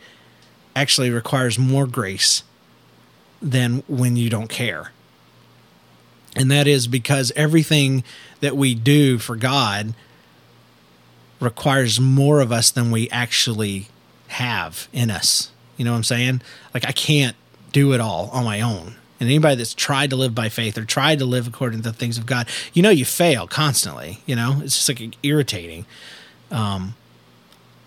actually 0.76 1.11
requires 1.11 1.59
more 1.59 1.87
grace 1.87 2.45
than 3.42 3.83
when 3.88 4.16
you 4.16 4.31
don't 4.31 4.49
care. 4.49 4.92
And 6.37 6.50
that 6.50 6.66
is 6.66 6.87
because 6.87 7.33
everything 7.35 8.04
that 8.40 8.57
we 8.57 8.75
do 8.75 9.19
for 9.19 9.37
God 9.37 9.95
requires 11.40 12.00
more 12.00 12.40
of 12.40 12.52
us 12.52 12.71
than 12.71 12.92
we 12.92 13.11
actually 13.11 13.88
have 14.28 14.88
in 14.92 15.11
us. 15.11 15.50
You 15.76 15.85
know 15.85 15.90
what 15.90 15.99
I'm 15.99 16.04
saying? 16.04 16.42
Like, 16.73 16.87
I 16.87 16.92
can't 16.92 17.37
do 17.73 17.92
it 17.92 18.00
all 18.00 18.31
on 18.33 18.45
my 18.45 18.61
own. 18.61 18.95
And 19.19 19.28
anybody 19.28 19.57
that's 19.57 19.75
tried 19.75 20.11
to 20.11 20.16
live 20.16 20.35
by 20.35 20.49
faith 20.49 20.78
or 20.78 20.85
tried 20.85 21.19
to 21.19 21.25
live 21.25 21.47
according 21.47 21.83
to 21.83 21.90
the 21.90 21.97
things 21.97 22.19
of 22.19 22.26
God, 22.26 22.49
you 22.73 22.83
know, 22.83 22.90
you 22.90 23.04
fail 23.04 23.47
constantly. 23.47 24.21
You 24.26 24.37
know, 24.37 24.61
it's 24.64 24.76
just 24.76 24.88
like 24.88 25.16
irritating. 25.23 25.87
Um, 26.52 26.94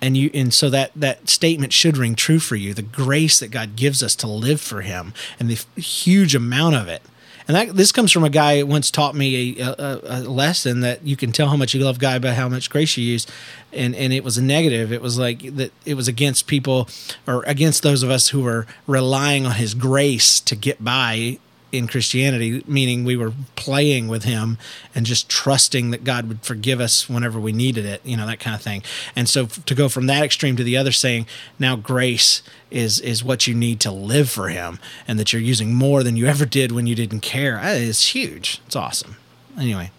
and 0.02 0.18
you 0.18 0.30
and 0.34 0.54
so 0.54 0.70
that 0.70 0.92
that 0.96 1.30
statement 1.30 1.72
should 1.72 1.96
ring 1.96 2.16
true 2.16 2.40
for 2.40 2.58
you 2.58 2.74
the 2.74 2.82
grace 2.82 3.40
that 3.40 3.48
god 3.48 3.78
gives 3.78 4.04
us 4.04 4.14
to 4.18 4.28
live 4.28 4.60
for 4.60 4.82
him 4.82 5.14
and 5.40 5.50
the 5.50 5.80
huge 5.80 6.36
amount 6.36 6.76
of 6.76 6.90
it 6.90 7.02
and 7.48 7.56
that 7.56 7.76
this 7.76 7.92
comes 7.92 8.12
from 8.12 8.24
a 8.24 8.30
guy 8.30 8.60
who 8.60 8.66
once 8.66 8.90
taught 8.90 9.16
me 9.16 9.60
a, 9.60 9.68
a, 9.68 10.00
a, 10.04 10.20
lesson 10.22 10.80
that 10.82 11.06
you 11.06 11.16
can 11.16 11.32
tell 11.32 11.48
how 11.48 11.56
much 11.56 11.74
you 11.74 11.84
love 11.84 12.00
God 12.00 12.22
by 12.22 12.34
how 12.34 12.50
much 12.50 12.72
grace 12.72 12.98
you 12.98 13.04
use, 13.04 13.28
and 13.72 13.96
and 13.96 14.12
it 14.12 14.24
was 14.24 14.38
a 14.38 14.44
negative. 14.44 14.92
It 14.92 15.02
was 15.02 15.20
like 15.20 15.56
that. 15.56 15.72
It 15.86 15.94
was 15.94 16.08
against 16.08 16.48
people 16.48 16.90
or 17.28 17.44
against 17.44 17.84
those 17.84 18.02
of 18.02 18.10
us 18.10 18.30
who 18.30 18.42
were 18.42 18.66
relying 18.88 19.46
on 19.46 19.54
His 19.54 19.76
grace 19.76 20.40
to 20.42 20.56
get 20.56 20.84
by 20.84 21.38
in 21.78 21.88
Christianity, 21.88 22.64
meaning 22.68 23.04
we 23.04 23.16
were 23.16 23.34
playing 23.56 24.08
with 24.08 24.24
Him 24.24 24.58
and 24.94 25.06
just 25.06 25.30
trusting 25.30 25.92
that 25.92 26.04
God 26.04 26.28
would 26.28 26.42
forgive 26.42 26.80
us 26.80 27.10
whenever 27.10 27.40
we 27.40 27.52
needed 27.52 27.86
it, 27.86 28.02
you 28.04 28.18
know, 28.18 28.26
that 28.26 28.40
kind 28.40 28.56
of 28.56 28.62
thing. 28.62 28.84
And 29.16 29.28
so 29.28 29.46
to 29.46 29.76
go 29.76 29.90
from 29.90 30.08
that 30.08 30.24
extreme 30.24 30.56
to 30.56 30.64
the 30.64 30.78
other, 30.78 30.92
saying 30.92 31.28
now 31.60 31.76
grace 31.76 32.42
is 32.72 33.00
is 33.00 33.24
what 33.24 33.48
you 33.48 33.54
need 33.54 33.80
to 33.82 33.92
live 33.92 34.30
for 34.30 34.50
Him, 34.50 34.80
and 35.08 35.20
that 35.20 35.34
you're 35.34 35.42
using 35.42 35.74
more 35.74 36.04
than 36.04 36.16
you 36.16 36.26
ever 36.26 36.46
did 36.46 36.72
when 36.72 36.88
you 36.88 36.96
didn't 36.96 37.22
care, 37.22 37.60
is 37.64 38.10
huge. 38.10 38.62
It's 38.66 38.76
awesome. 38.76 39.18
Anyway, 39.58 39.92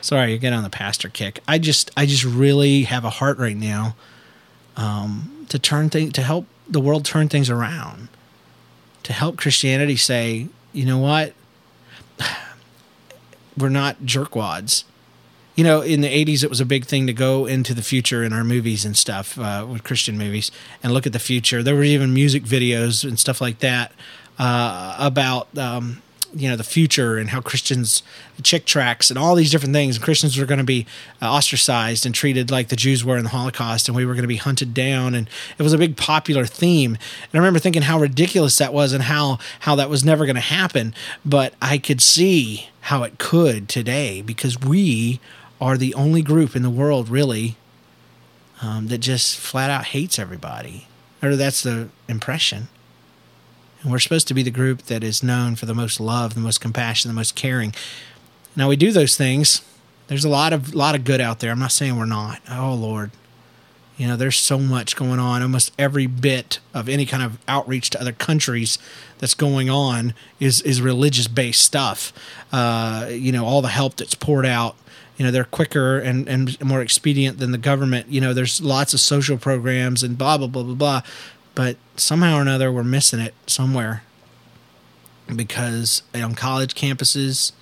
sorry 0.00 0.32
you 0.32 0.38
get 0.38 0.52
on 0.52 0.62
the 0.62 0.70
pastor 0.70 1.08
kick. 1.08 1.40
I 1.48 1.58
just 1.58 1.90
I 1.96 2.06
just 2.06 2.24
really 2.24 2.82
have 2.84 3.04
a 3.04 3.10
heart 3.10 3.38
right 3.38 3.56
now 3.56 3.96
um, 4.76 5.46
to 5.48 5.58
turn 5.58 5.90
things 5.90 6.12
to 6.14 6.22
help 6.22 6.46
the 6.68 6.80
world 6.80 7.04
turn 7.04 7.28
things 7.28 7.50
around, 7.50 8.08
to 9.02 9.12
help 9.12 9.36
Christianity 9.36 9.96
say, 9.96 10.48
you 10.72 10.84
know 10.84 10.98
what, 10.98 11.34
we're 13.56 13.68
not 13.68 14.02
jerkwads. 14.02 14.84
You 15.54 15.64
know, 15.64 15.82
in 15.82 16.00
the 16.00 16.08
80s, 16.08 16.42
it 16.42 16.48
was 16.48 16.60
a 16.60 16.64
big 16.64 16.86
thing 16.86 17.06
to 17.06 17.12
go 17.12 17.44
into 17.44 17.74
the 17.74 17.82
future 17.82 18.24
in 18.24 18.32
our 18.32 18.42
movies 18.42 18.86
and 18.86 18.96
stuff, 18.96 19.38
uh, 19.38 19.66
with 19.68 19.84
Christian 19.84 20.16
movies, 20.16 20.50
and 20.82 20.94
look 20.94 21.06
at 21.06 21.12
the 21.12 21.18
future. 21.18 21.62
There 21.62 21.74
were 21.74 21.82
even 21.82 22.14
music 22.14 22.44
videos 22.44 23.06
and 23.06 23.18
stuff 23.18 23.40
like 23.40 23.58
that 23.58 23.92
uh, 24.38 24.96
about 24.98 25.56
um, 25.58 26.00
you 26.34 26.48
know 26.48 26.56
the 26.56 26.64
future 26.64 27.18
and 27.18 27.30
how 27.30 27.40
Christians 27.40 28.02
Chick 28.42 28.64
tracts 28.64 29.10
and 29.10 29.18
all 29.18 29.34
these 29.34 29.50
different 29.50 29.74
things. 29.74 29.96
And 29.96 30.04
Christians 30.04 30.36
were 30.38 30.46
going 30.46 30.58
to 30.58 30.64
be 30.64 30.86
uh, 31.20 31.30
ostracized 31.30 32.06
and 32.06 32.14
treated 32.14 32.50
like 32.50 32.68
the 32.68 32.76
Jews 32.76 33.04
were 33.04 33.16
in 33.16 33.24
the 33.24 33.30
Holocaust, 33.30 33.88
and 33.88 33.96
we 33.96 34.04
were 34.04 34.14
going 34.14 34.22
to 34.22 34.28
be 34.28 34.36
hunted 34.36 34.74
down. 34.74 35.14
And 35.14 35.28
it 35.58 35.62
was 35.62 35.72
a 35.72 35.78
big 35.78 35.96
popular 35.96 36.46
theme. 36.46 36.94
And 36.94 37.34
I 37.34 37.38
remember 37.38 37.58
thinking 37.58 37.82
how 37.82 37.98
ridiculous 37.98 38.58
that 38.58 38.72
was 38.72 38.92
and 38.92 39.04
how 39.04 39.38
how 39.60 39.74
that 39.76 39.90
was 39.90 40.04
never 40.04 40.26
going 40.26 40.36
to 40.36 40.40
happen. 40.40 40.94
But 41.24 41.54
I 41.60 41.78
could 41.78 42.00
see 42.00 42.68
how 42.82 43.02
it 43.02 43.18
could 43.18 43.68
today 43.68 44.22
because 44.22 44.60
we 44.60 45.20
are 45.60 45.76
the 45.76 45.94
only 45.94 46.22
group 46.22 46.56
in 46.56 46.62
the 46.62 46.70
world 46.70 47.08
really 47.08 47.56
um, 48.60 48.88
that 48.88 48.98
just 48.98 49.38
flat 49.38 49.70
out 49.70 49.86
hates 49.86 50.18
everybody, 50.18 50.86
or 51.22 51.36
that's 51.36 51.62
the 51.62 51.88
impression. 52.08 52.68
And 53.82 53.90
we're 53.90 53.98
supposed 53.98 54.28
to 54.28 54.34
be 54.34 54.42
the 54.42 54.50
group 54.50 54.82
that 54.82 55.02
is 55.02 55.22
known 55.22 55.56
for 55.56 55.66
the 55.66 55.74
most 55.74 55.98
love, 55.98 56.34
the 56.34 56.40
most 56.40 56.60
compassion, 56.60 57.08
the 57.08 57.14
most 57.14 57.34
caring. 57.34 57.74
Now 58.54 58.68
we 58.68 58.76
do 58.76 58.92
those 58.92 59.16
things. 59.16 59.62
There's 60.06 60.24
a 60.24 60.28
lot 60.28 60.52
of 60.52 60.74
lot 60.74 60.94
of 60.94 61.04
good 61.04 61.20
out 61.20 61.40
there. 61.40 61.50
I'm 61.50 61.58
not 61.58 61.72
saying 61.72 61.96
we're 61.96 62.06
not. 62.06 62.40
Oh 62.50 62.74
Lord. 62.74 63.10
You 63.96 64.08
know, 64.08 64.16
there's 64.16 64.38
so 64.38 64.58
much 64.58 64.96
going 64.96 65.20
on. 65.20 65.42
Almost 65.42 65.72
every 65.78 66.06
bit 66.06 66.58
of 66.72 66.88
any 66.88 67.06
kind 67.06 67.22
of 67.22 67.38
outreach 67.46 67.90
to 67.90 68.00
other 68.00 68.12
countries 68.12 68.78
that's 69.18 69.34
going 69.34 69.68
on 69.68 70.14
is 70.40 70.60
is 70.62 70.80
religious 70.80 71.28
based 71.28 71.62
stuff. 71.62 72.12
Uh, 72.52 73.08
you 73.10 73.32
know, 73.32 73.44
all 73.44 73.62
the 73.62 73.68
help 73.68 73.96
that's 73.96 74.14
poured 74.14 74.46
out. 74.46 74.76
You 75.16 75.26
know, 75.26 75.30
they're 75.30 75.44
quicker 75.44 75.98
and, 75.98 76.26
and 76.26 76.60
more 76.64 76.80
expedient 76.80 77.38
than 77.38 77.52
the 77.52 77.58
government. 77.58 78.08
You 78.08 78.20
know, 78.20 78.32
there's 78.32 78.60
lots 78.60 78.94
of 78.94 79.00
social 79.00 79.36
programs 79.36 80.02
and 80.02 80.16
blah 80.16 80.38
blah 80.38 80.46
blah 80.46 80.62
blah 80.62 80.74
blah 80.74 81.02
but 81.54 81.76
somehow 81.96 82.38
or 82.38 82.42
another 82.42 82.72
we're 82.72 82.82
missing 82.82 83.20
it 83.20 83.34
somewhere 83.46 84.02
because 85.34 86.02
on 86.14 86.34
college 86.34 86.74
campuses 86.74 87.52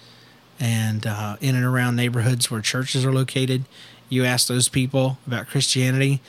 and 0.58 1.06
uh, 1.06 1.36
in 1.40 1.54
and 1.54 1.64
around 1.64 1.96
neighborhoods 1.96 2.50
where 2.50 2.60
churches 2.60 3.04
are 3.04 3.12
located, 3.12 3.64
you 4.08 4.24
ask 4.24 4.46
those 4.48 4.68
people 4.68 5.18
about 5.26 5.46
Christianity, 5.46 6.20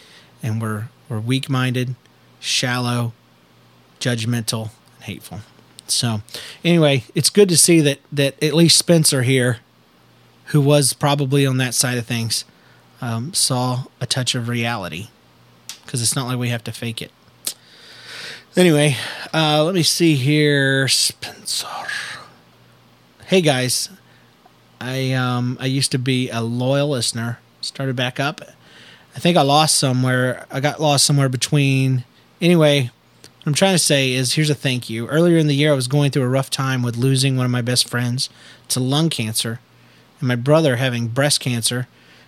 and 0.42 0.62
we're 0.62 0.90
we're 1.10 1.20
weak-minded, 1.20 1.96
shallow, 2.40 3.12
judgmental, 4.00 4.70
and 4.96 5.04
hateful. 5.04 5.42
So, 5.88 6.22
anyway, 6.64 7.04
it's 7.14 7.30
good 7.30 7.50
to 7.50 7.58
see 7.58 7.82
that 7.82 8.00
that 8.12 8.42
at 8.42 8.54
least 8.54 8.78
Spencer 8.78 9.24
here, 9.24 9.58
who 10.46 10.62
was 10.62 10.94
probably 10.94 11.46
on 11.46 11.58
that 11.58 11.74
side 11.74 11.98
of 11.98 12.06
things, 12.06 12.46
um, 13.02 13.34
saw 13.34 13.86
a 14.00 14.06
touch 14.06 14.36
of 14.36 14.48
reality 14.48 15.10
because 15.86 16.02
it's 16.02 16.16
not 16.16 16.28
like 16.28 16.38
we 16.38 16.50
have 16.50 16.64
to 16.64 16.72
fake 16.72 17.02
it. 17.02 17.12
Anyway, 18.58 18.98
uh, 19.34 19.64
let 19.64 19.74
me 19.74 19.82
see 19.82 20.16
here. 20.16 20.86
Spencer. 20.90 21.68
Hey 23.28 23.40
guys, 23.40 23.90
I 24.82 25.14
um 25.14 25.58
I 25.62 25.68
used 25.68 25.92
to 25.92 25.98
be 25.98 26.30
a 26.30 26.42
loyal 26.42 26.90
listener. 26.90 27.40
Started 27.62 27.96
back 27.96 28.20
up. 28.20 28.42
I 29.16 29.20
think 29.20 29.38
I 29.38 29.42
lost 29.42 29.78
somewhere. 29.78 30.48
I 30.52 30.60
got 30.60 30.82
lost 30.82 31.06
somewhere 31.06 31.30
between. 31.30 32.04
Anyway, 32.42 32.90
what 33.22 33.48
I'm 33.48 33.54
trying 33.54 33.76
to 33.76 33.80
say 33.80 34.12
is 34.12 34.34
here's 34.34 34.50
a 34.50 34.56
thank 34.56 34.90
you. 34.90 35.08
Earlier 35.08 35.38
in 35.38 35.48
the 35.48 35.56
year, 35.56 35.72
I 35.72 35.76
was 35.76 35.88
going 35.88 36.12
through 36.12 36.24
a 36.24 36.28
rough 36.28 36.50
time 36.50 36.84
with 36.84 36.98
losing 36.98 37.38
one 37.38 37.46
of 37.46 37.52
my 37.54 37.62
best 37.62 37.88
friends 37.88 38.30
to 38.68 38.82
lung 38.82 39.10
cancer, 39.10 39.62
and 40.20 40.28
my 40.28 40.36
brother 40.36 40.76
having 40.76 41.08
breast 41.08 41.40
cancer, 41.40 41.88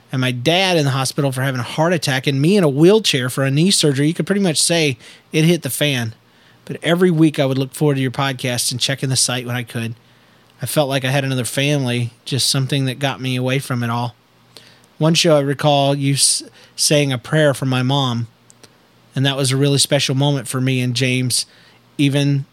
and 0.10 0.22
my 0.22 0.32
dad 0.32 0.78
in 0.78 0.86
the 0.86 0.92
hospital 0.92 1.34
for 1.34 1.42
having 1.42 1.60
a 1.60 1.64
heart 1.64 1.92
attack, 1.92 2.28
and 2.28 2.42
me 2.42 2.56
in 2.56 2.64
a 2.64 2.70
wheelchair 2.70 3.30
for 3.30 3.44
a 3.44 3.52
knee 3.52 3.72
surgery. 3.72 4.08
You 4.08 4.14
could 4.14 4.26
pretty 4.26 4.42
much 4.42 4.62
say 4.62 4.98
it 5.34 5.44
hit 5.44 5.64
the 5.64 5.70
fan. 5.70 6.16
But 6.66 6.78
every 6.84 7.12
week 7.12 7.40
I 7.40 7.46
would 7.46 7.58
look 7.58 7.74
forward 7.74 7.96
to 7.96 8.02
your 8.02 8.12
podcast 8.12 8.72
and 8.72 8.80
checking 8.80 9.10
the 9.10 9.16
site 9.16 9.46
when 9.46 9.56
I 9.56 9.64
could. 9.64 9.96
I 10.62 10.66
felt 10.66 10.88
like 10.90 11.04
I 11.04 11.10
had 11.12 11.26
another 11.26 11.44
family, 11.44 12.12
just 12.24 12.50
something 12.50 12.86
that 12.86 13.00
got 13.00 13.20
me 13.20 13.36
away 13.36 13.60
from 13.60 13.84
it 13.84 13.90
all. 13.90 14.16
One 14.98 15.14
show 15.14 15.36
I 15.36 15.42
recall 15.42 15.94
you 15.96 16.14
s- 16.14 16.44
saying 16.76 17.12
a 17.12 17.18
prayer 17.18 17.54
for 17.54 17.66
my 17.66 17.84
mom, 17.84 18.28
and 19.16 19.26
that 19.26 19.36
was 19.36 19.52
a 19.52 19.58
really 19.58 19.78
special 19.78 20.16
moment 20.16 20.48
for 20.48 20.62
me 20.62 20.80
and 20.80 20.96
James. 20.96 21.46
Even 21.98 22.46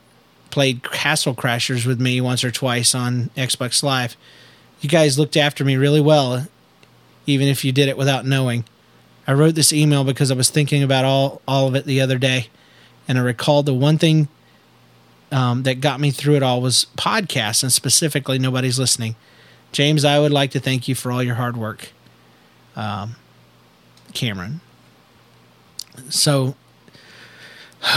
played 0.50 0.82
Castle 0.82 1.34
Crashers 1.34 1.86
with 1.86 2.00
me 2.00 2.20
once 2.20 2.42
or 2.42 2.50
twice 2.50 2.94
on 2.94 3.30
Xbox 3.36 3.82
Live. 3.82 4.16
You 4.80 4.88
guys 4.88 5.18
looked 5.18 5.36
after 5.36 5.64
me 5.64 5.76
really 5.76 6.00
well, 6.00 6.48
even 7.26 7.46
if 7.46 7.64
you 7.64 7.70
did 7.70 7.88
it 7.88 7.96
without 7.96 8.26
knowing. 8.26 8.64
I 9.26 9.34
wrote 9.34 9.54
this 9.54 9.72
email 9.72 10.02
because 10.02 10.30
I 10.32 10.34
was 10.34 10.50
thinking 10.50 10.82
about 10.82 11.04
all, 11.04 11.40
all 11.46 11.68
of 11.68 11.76
it 11.76 11.84
the 11.84 12.00
other 12.00 12.18
day 12.18 12.48
and 13.10 13.18
I 13.18 13.22
recall 13.22 13.64
the 13.64 13.74
one 13.74 13.98
thing 13.98 14.28
um, 15.32 15.64
that 15.64 15.80
got 15.80 15.98
me 15.98 16.12
through 16.12 16.36
it 16.36 16.44
all 16.44 16.62
was 16.62 16.86
podcasts, 16.96 17.64
and 17.64 17.72
specifically, 17.72 18.38
nobody's 18.38 18.78
listening. 18.78 19.16
James, 19.72 20.04
I 20.04 20.20
would 20.20 20.30
like 20.30 20.52
to 20.52 20.60
thank 20.60 20.86
you 20.86 20.94
for 20.94 21.10
all 21.10 21.20
your 21.20 21.34
hard 21.34 21.56
work. 21.56 21.88
Um, 22.76 23.16
Cameron. 24.14 24.60
So, 26.08 26.54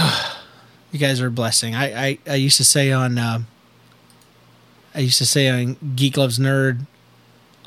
you 0.92 0.98
guys 0.98 1.22
are 1.22 1.28
a 1.28 1.32
blessing. 1.32 1.76
I, 1.76 2.08
I, 2.08 2.20
I 2.26 2.36
used 2.36 2.58
to 2.58 2.66
say 2.66 2.92
on, 2.92 3.20
uh, 3.20 3.44
I 4.96 5.00
used 5.00 5.20
to 5.20 5.28
say 5.28 5.48
on 5.48 5.78
Geek 5.96 6.18
Loves 6.18 6.40
Nerd 6.40 6.88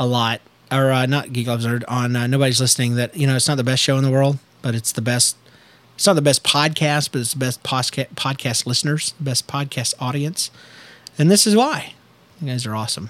a 0.00 0.06
lot, 0.06 0.40
or 0.72 0.90
uh, 0.90 1.06
not 1.06 1.32
Geek 1.32 1.46
Loves 1.46 1.64
Nerd, 1.64 1.84
on 1.86 2.16
uh, 2.16 2.26
Nobody's 2.26 2.60
Listening, 2.60 2.96
that, 2.96 3.16
you 3.16 3.24
know, 3.24 3.36
it's 3.36 3.46
not 3.46 3.56
the 3.56 3.62
best 3.62 3.84
show 3.84 3.96
in 3.96 4.02
the 4.02 4.10
world, 4.10 4.40
but 4.62 4.74
it's 4.74 4.90
the 4.90 5.00
best 5.00 5.36
it's 5.96 6.06
not 6.06 6.12
the 6.12 6.22
best 6.22 6.44
podcast, 6.44 7.10
but 7.10 7.22
it's 7.22 7.32
the 7.32 7.38
best 7.38 7.62
podcast 7.62 8.66
listeners, 8.66 9.14
the 9.16 9.24
best 9.24 9.46
podcast 9.46 9.94
audience. 9.98 10.50
And 11.18 11.30
this 11.30 11.46
is 11.46 11.56
why. 11.56 11.94
You 12.38 12.48
guys 12.48 12.66
are 12.66 12.76
awesome. 12.76 13.08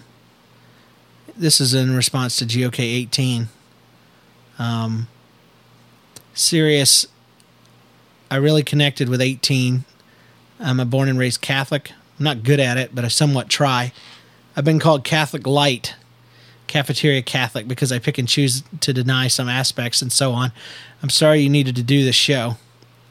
This 1.37 1.61
is 1.61 1.75
in 1.75 1.97
response 1.97 2.37
to 2.37 2.47
GOK 2.47 2.79
18. 2.79 3.49
Um, 4.61 5.09
serious. 6.33 7.09
I 8.31 8.37
really 8.37 8.63
connected 8.63 9.09
with 9.09 9.21
18. 9.21 9.85
I'm 10.61 10.79
a 10.79 10.85
born 10.85 11.09
and 11.09 11.19
raised 11.19 11.41
Catholic. 11.41 11.91
I'm 12.21 12.25
not 12.25 12.45
good 12.45 12.61
at 12.61 12.79
it, 12.79 12.95
but 12.95 13.05
I 13.05 13.09
somewhat 13.09 13.49
try. 13.49 13.93
I've 14.57 14.65
been 14.65 14.79
called 14.79 15.03
Catholic 15.03 15.45
Light, 15.45 15.97
Cafeteria 16.69 17.23
Catholic, 17.23 17.67
because 17.67 17.91
I 17.91 17.99
pick 17.99 18.17
and 18.17 18.29
choose 18.29 18.63
to 18.81 18.93
deny 18.93 19.27
some 19.27 19.49
aspects 19.49 20.03
and 20.03 20.13
so 20.13 20.31
on. 20.31 20.53
I'm 21.03 21.11
sorry 21.11 21.41
you 21.41 21.51
needed 21.51 21.75
to 21.77 21.83
do 21.83 22.05
this 22.05 22.15
show 22.15 22.59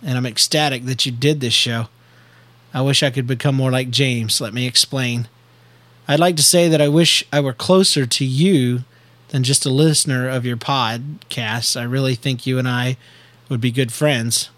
and 0.06 0.18
I'm 0.18 0.26
ecstatic 0.26 0.86
that 0.86 1.06
you 1.06 1.12
did 1.12 1.42
this 1.42 1.54
show. 1.54 1.88
I 2.74 2.82
wish 2.82 3.02
I 3.02 3.10
could 3.10 3.26
become 3.26 3.56
more 3.56 3.72
like 3.72 3.90
James. 3.90 4.40
Let 4.40 4.54
me 4.54 4.68
explain. 4.68 5.28
I'd 6.08 6.20
like 6.20 6.36
to 6.38 6.44
say 6.44 6.70
that 6.70 6.82
I 6.82 6.88
wish 6.88 7.26
I 7.34 7.40
were 7.40 7.54
closer 7.54 8.06
to 8.06 8.26
you 8.26 8.84
than 9.30 9.44
just 9.44 9.66
a 9.66 9.72
listener 9.72 10.30
of 10.30 10.46
your 10.46 10.58
podcasts. 10.58 11.80
I 11.80 11.84
really 11.84 12.16
think 12.16 12.46
you 12.46 12.60
and 12.60 12.68
I 12.68 12.98
would 13.50 13.60
be 13.60 13.72
good 13.72 13.92
friends. 13.92 14.52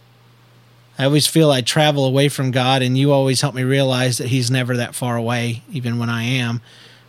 I 1.00 1.06
always 1.06 1.28
feel 1.28 1.52
I 1.52 1.62
travel 1.62 2.06
away 2.06 2.28
from 2.28 2.52
God, 2.52 2.82
and 2.82 2.98
you 2.98 3.12
always 3.12 3.42
help 3.42 3.56
me 3.56 3.64
realize 3.64 4.18
that 4.18 4.28
He's 4.30 4.52
never 4.52 4.76
that 4.76 4.96
far 4.96 5.16
away, 5.16 5.64
even 5.72 6.00
when 6.00 6.10
I 6.10 6.24
am. 6.24 6.62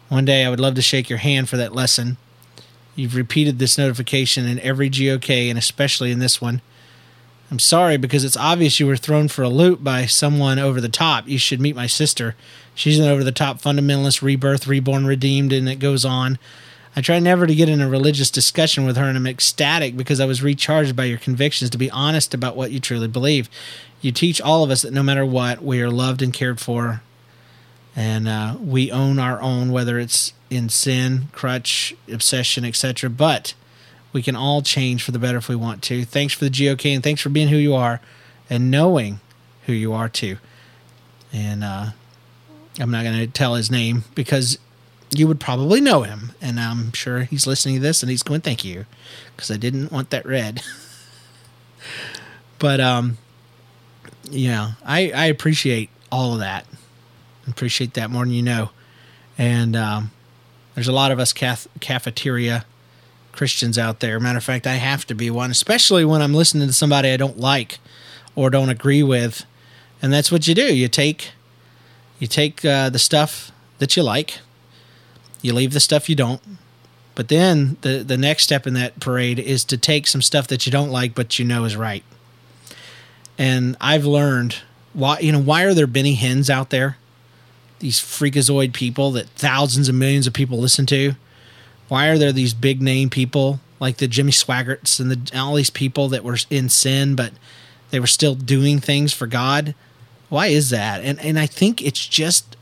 One 0.09 0.27
day 0.27 0.45
I 0.45 0.51
would 0.51 0.61
love 0.61 0.75
to 0.75 0.83
shake 0.83 1.09
your 1.09 1.19
hand 1.19 1.49
for 1.49 1.57
that 1.57 1.75
lesson. 1.75 2.19
You've 2.95 3.17
repeated 3.17 3.59
this 3.59 3.79
notification 3.79 4.47
in 4.47 4.61
every 4.61 4.91
GOK, 4.91 5.49
and 5.49 5.59
especially 5.59 6.13
in 6.13 6.19
this 6.19 6.41
one. 6.41 6.61
I'm 7.51 7.59
sorry 7.59 7.97
because 7.97 8.25
it's 8.25 8.37
obvious 8.37 8.79
you 8.79 8.87
were 8.87 8.97
thrown 8.97 9.29
for 9.29 9.43
a 9.43 9.49
loop 9.49 9.83
by 9.83 10.05
someone 10.05 10.59
over 10.59 10.81
the 10.81 10.89
top. 10.89 11.27
You 11.27 11.39
should 11.39 11.61
meet 11.61 11.77
my 11.77 11.87
sister. 11.87 12.37
She's 12.75 12.99
an 12.99 13.09
over 13.09 13.25
the 13.25 13.33
top 13.33 13.61
fundamentalist, 13.61 14.21
rebirth, 14.21 14.67
reborn, 14.67 15.07
redeemed, 15.07 15.53
and 15.53 15.69
it 15.69 15.77
goes 15.77 16.05
on. 16.05 16.39
I 16.95 17.01
try 17.01 17.19
never 17.19 17.47
to 17.47 17.55
get 17.55 17.69
in 17.69 17.81
a 17.81 17.89
religious 17.89 18.31
discussion 18.31 18.85
with 18.85 18.97
her, 18.97 19.05
and 19.05 19.17
I'm 19.17 19.27
ecstatic 19.27 19.97
because 19.97 20.21
I 20.21 20.27
was 20.27 20.43
recharged 20.43 20.95
by 20.95 21.05
your 21.05 21.19
convictions 21.19 21.71
to 21.71 21.79
be 21.79 21.91
honest 21.91 22.35
about 22.35 22.57
what 22.57 22.71
you 22.71 22.81
truly 22.81 23.09
believe. 23.09 23.49
You 24.01 24.13
teach 24.13 24.41
all 24.41 24.63
of 24.63 24.71
us 24.71 24.83
that 24.83 24.93
no 24.93 25.03
matter 25.03 25.25
what, 25.25 25.63
we 25.63 25.81
are 25.81 25.91
loved 25.91 26.23
and 26.23 26.33
cared 26.33 26.61
for, 26.61 27.03
and 27.97 28.29
uh, 28.29 28.57
we 28.61 28.91
own 28.91 29.19
our 29.19 29.41
own, 29.41 29.73
whether 29.73 29.99
it's 29.99 30.35
in 30.51 30.69
sin, 30.69 31.29
crutch, 31.33 31.95
obsession, 32.13 32.65
etc. 32.65 33.09
But 33.11 33.55
we 34.13 34.23
can 34.23 34.37
all 34.37 34.63
change 34.63 35.03
for 35.03 35.13
the 35.13 35.19
better 35.19 35.39
if 35.39 35.49
we 35.49 35.57
want 35.57 35.83
to. 35.85 36.05
Thanks 36.05 36.35
for 36.35 36.45
the 36.45 36.51
GOK 36.51 36.95
and 36.95 37.03
thanks 37.03 37.21
for 37.21 37.29
being 37.29 37.49
who 37.49 37.57
you 37.57 37.75
are 37.75 38.01
and 38.49 38.71
knowing 38.71 39.21
who 39.67 39.73
you 39.73 39.93
are 39.93 40.09
too. 40.09 40.39
And 41.33 41.63
uh, 41.63 41.91
I'm 42.81 42.91
not 42.91 43.05
going 43.05 43.19
to 43.19 43.27
tell 43.27 43.55
his 43.55 43.71
name 43.71 44.05
because 44.15 44.59
you 45.11 45.27
would 45.27 45.41
probably 45.41 45.81
know 45.81 46.03
him. 46.03 46.33
And 46.41 46.59
I'm 46.59 46.93
sure 46.93 47.21
he's 47.21 47.47
listening 47.47 47.77
to 47.77 47.81
this 47.81 48.03
and 48.03 48.11
he's 48.11 48.23
going, 48.23 48.41
thank 48.41 48.65
you, 48.65 48.87
because 49.37 49.51
I 49.51 49.57
didn't 49.57 49.93
want 49.93 50.11
that 50.11 50.25
read. 50.25 50.63
but 52.59 52.81
um, 52.81 53.19
yeah, 54.31 54.73
I, 54.85 55.11
I 55.11 55.27
appreciate 55.27 55.91
all 56.11 56.33
of 56.33 56.39
that. 56.41 56.67
Appreciate 57.47 57.95
that 57.95 58.11
more 58.11 58.25
than 58.25 58.35
you 58.35 58.43
know. 58.43 58.71
And 59.37 59.77
um, 59.77 60.11
there's 60.75 60.89
a 60.89 60.93
lot 60.93 61.13
of 61.13 61.19
us 61.19 61.33
cath- 61.33 61.69
cafeteria 61.81 62.65
Christians 63.39 63.79
out 63.79 64.01
there. 64.01 64.19
Matter 64.19 64.39
of 64.39 64.43
fact, 64.43 64.67
I 64.67 64.75
have 64.75 65.07
to 65.07 65.15
be 65.15 65.31
one, 65.31 65.53
especially 65.53 66.05
when 66.05 66.21
I'm 66.23 66.35
listening 66.35 66.67
to 66.67 66.73
somebody 66.73 67.13
I 67.13 67.17
don't 67.17 67.39
like 67.39 67.79
or 68.35 68.51
don't 68.51 68.69
agree 68.69 69.05
with. 69.05 69.47
And 70.03 70.13
that's 70.13 70.33
what 70.33 70.49
you 70.49 70.57
do. 70.57 70.75
You 70.75 70.89
take 70.89 71.31
you 72.19 72.27
take 72.27 72.65
uh, 72.65 72.91
the 72.91 72.99
stuff 72.99 73.53
that 73.79 73.97
you 73.97 74.03
like, 74.03 74.41
you 75.41 75.53
leave 75.53 75.73
the 75.73 75.79
stuff 75.79 76.09
you 76.09 76.17
don't. 76.17 76.43
But 77.15 77.29
then 77.29 77.77
the 77.83 78.03
the 78.03 78.17
next 78.17 78.43
step 78.43 78.67
in 78.67 78.75
that 78.75 78.99
parade 78.99 79.39
is 79.39 79.65
to 79.67 79.77
take 79.77 80.09
some 80.09 80.21
stuff 80.21 80.49
that 80.49 80.67
you 80.67 80.73
don't 80.73 80.91
like 80.91 81.15
but 81.15 81.39
you 81.39 81.45
know 81.45 81.65
is 81.65 81.77
right. 81.77 82.03
And 83.39 83.77
I've 83.81 84.05
learned 84.05 84.57
why 84.95 85.21
you 85.21 85.31
know 85.31 85.41
why 85.41 85.63
are 85.63 85.75
there 85.75 85.87
Benny 85.87 86.17
Hinns 86.17 86.51
out 86.51 86.71
there? 86.71 86.97
These 87.79 88.01
freakazoid 88.01 88.73
people 88.73 89.13
that 89.13 89.29
thousands 89.29 89.89
and 89.89 89.97
millions 89.97 90.27
of 90.27 90.33
people 90.33 90.59
listen 90.59 90.87
to 90.87 91.15
why 91.89 92.09
are 92.09 92.19
there 92.19 92.33
these 92.33 92.55
big 92.55 92.81
name 92.81 93.11
people 93.11 93.61
like 93.81 93.97
the 93.97 94.09
Jimmy 94.09 94.33
Swaggarts 94.33 95.01
and 95.01 95.11
the 95.11 95.39
all 95.39 95.55
these 95.55 95.71
people 95.71 96.09
that 96.09 96.25
were 96.25 96.39
in 96.51 96.69
sin, 96.69 97.15
but 97.15 97.33
they 97.91 98.01
were 98.01 98.07
still 98.07 98.35
doing 98.35 98.79
things 98.79 99.13
for 99.13 99.27
God? 99.27 99.75
Why 100.29 100.49
is 100.49 100.71
that? 100.71 101.03
And 101.03 101.19
and 101.21 101.39
I 101.39 101.47
think 101.47 101.83
it's 101.83 102.07
just 102.07 102.57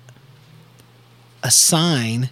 a 1.43 1.51
sign. 1.51 2.31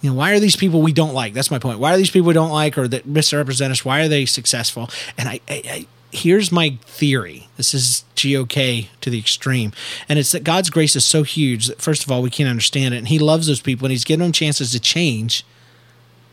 You 0.00 0.10
know, 0.10 0.16
why 0.16 0.32
are 0.32 0.40
these 0.40 0.56
people 0.56 0.80
we 0.80 0.92
don't 0.92 1.12
like? 1.12 1.34
That's 1.34 1.50
my 1.50 1.58
point. 1.58 1.78
Why 1.78 1.94
are 1.94 1.98
these 1.98 2.10
people 2.10 2.28
we 2.28 2.34
don't 2.34 2.50
like 2.50 2.78
or 2.78 2.88
that 2.88 3.06
misrepresent 3.06 3.70
us? 3.70 3.84
Why 3.84 4.00
are 4.00 4.08
they 4.08 4.24
successful? 4.24 4.88
And 5.18 5.28
I, 5.28 5.40
I, 5.48 5.62
I 5.66 5.86
here's 6.12 6.50
my 6.50 6.78
theory. 6.82 7.48
This 7.56 7.74
is 7.74 8.04
GOK 8.16 8.88
to 9.00 9.10
the 9.10 9.18
extreme. 9.18 9.72
And 10.08 10.18
it's 10.18 10.32
that 10.32 10.44
God's 10.44 10.70
grace 10.70 10.96
is 10.96 11.04
so 11.04 11.22
huge 11.22 11.66
that, 11.66 11.80
first 11.80 12.04
of 12.04 12.10
all, 12.10 12.22
we 12.22 12.30
can't 12.30 12.48
understand 12.48 12.94
it. 12.94 12.98
And 12.98 13.08
He 13.08 13.18
loves 13.18 13.46
those 13.46 13.60
people 13.60 13.86
and 13.86 13.92
He's 13.92 14.04
given 14.04 14.24
them 14.24 14.32
chances 14.32 14.72
to 14.72 14.80
change. 14.80 15.44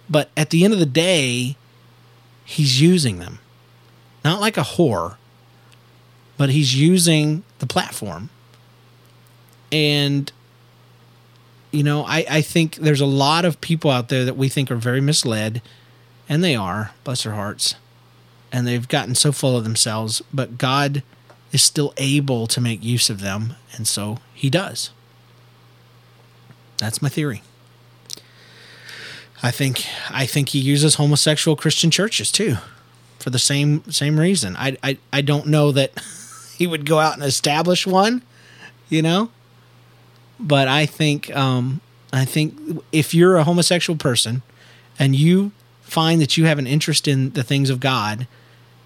But 0.10 0.30
at 0.38 0.50
the 0.50 0.64
end 0.64 0.74
of 0.74 0.80
the 0.80 0.86
day, 0.86 1.58
he's 2.46 2.82
using 2.82 3.20
them. 3.20 3.40
Not 4.24 4.42
like 4.42 4.58
a 4.58 4.62
whore, 4.62 5.16
but 6.38 6.50
he's 6.50 6.76
using 6.76 7.44
the 7.60 7.68
platform. 7.68 8.30
And, 9.72 10.32
you 11.72 11.84
know, 11.84 12.04
I, 12.04 12.26
I 12.30 12.42
think 12.42 12.76
there's 12.76 13.02
a 13.02 13.06
lot 13.06 13.46
of 13.46 13.60
people 13.62 13.92
out 13.92 14.10
there 14.10 14.26
that 14.26 14.38
we 14.38 14.50
think 14.50 14.72
are 14.72 14.76
very 14.76 15.02
misled, 15.02 15.62
and 16.30 16.44
they 16.44 16.56
are, 16.56 16.92
bless 17.04 17.24
their 17.24 17.34
hearts. 17.34 17.76
And 18.52 18.66
they've 18.66 18.88
gotten 18.88 19.16
so 19.16 19.32
full 19.32 19.58
of 19.58 19.64
themselves, 19.64 20.22
but 20.34 20.58
God 20.58 21.04
is 21.52 21.64
still 21.64 21.94
able 21.98 22.48
to 22.48 22.62
make 22.62 22.84
use 22.84 23.10
of 23.10 23.20
them, 23.20 23.56
and 23.76 23.88
so 23.88 24.20
he 24.34 24.50
does. 24.50 24.92
That's 26.78 27.02
my 27.02 27.10
theory. 27.10 27.42
I 29.44 29.52
think 29.52 29.86
I 30.10 30.26
think 30.26 30.50
he 30.50 30.60
uses 30.60 30.96
homosexual 30.96 31.56
Christian 31.56 31.92
churches 31.92 32.32
too, 32.32 32.58
for 33.20 33.30
the 33.30 33.40
same 33.40 33.90
same 33.92 34.20
reason. 34.20 34.56
I 34.58 34.78
I, 34.84 34.98
I 35.14 35.22
don't 35.22 35.48
know 35.48 35.72
that 35.72 35.92
he 36.58 36.68
would 36.68 36.86
go 36.86 37.00
out 37.00 37.14
and 37.14 37.24
establish 37.24 37.86
one, 37.86 38.24
you 38.90 39.02
know. 39.02 39.30
But 40.40 40.68
I 40.68 40.86
think 40.86 41.36
um, 41.36 41.82
I 42.14 42.26
think 42.26 42.84
if 42.92 43.14
you're 43.14 43.38
a 43.38 43.44
homosexual 43.44 43.98
person 43.98 44.42
and 45.00 45.16
you 45.16 45.52
find 45.82 46.22
that 46.22 46.38
you 46.38 46.46
have 46.46 46.60
an 46.60 46.68
interest 46.68 47.08
in 47.08 47.32
the 47.32 47.44
things 47.44 47.70
of 47.70 47.80
God, 47.80 48.28